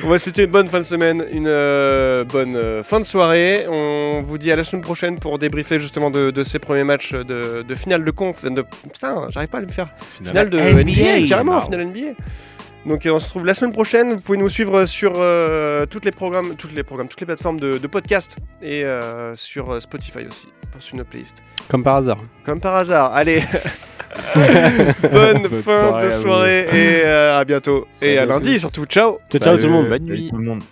[0.04, 3.66] on va souhaiter une bonne fin de semaine, une euh, bonne euh, fin de soirée.
[3.68, 7.12] On vous dit à la semaine prochaine pour débriefer justement de, de ces premiers matchs
[7.12, 8.44] de, de finale de conf.
[8.44, 9.88] De, putain, j'arrive pas à le faire.
[10.22, 10.82] Finale de NBA,
[11.18, 11.64] NBA, carrément, wow.
[11.64, 12.14] finale NBA.
[12.86, 14.14] Donc euh, on se retrouve la semaine prochaine.
[14.14, 17.60] Vous pouvez nous suivre sur euh, toutes les programmes, toutes les programmes, toutes les plateformes
[17.60, 21.42] de, de podcast et euh, sur Spotify aussi pour suivre nos playlists.
[21.68, 22.18] Comme par hasard.
[22.44, 23.12] Comme par hasard.
[23.12, 23.42] Allez,
[25.12, 28.26] bonne, Bonne fin soirée de à soirée et euh, à bientôt Salut et à à
[28.26, 28.60] lundi tous.
[28.60, 28.84] surtout.
[28.86, 29.18] Ciao.
[29.30, 29.88] Ciao, ciao tout le monde.
[29.88, 30.30] Bonne Salut nuit.
[30.30, 30.62] tout le monde.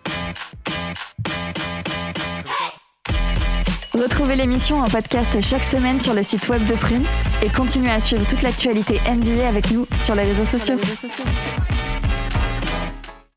[3.95, 7.05] Retrouvez l'émission en podcast chaque semaine sur le site web de Prune
[7.43, 10.77] et continuez à suivre toute l'actualité NBA avec nous sur les réseaux sociaux.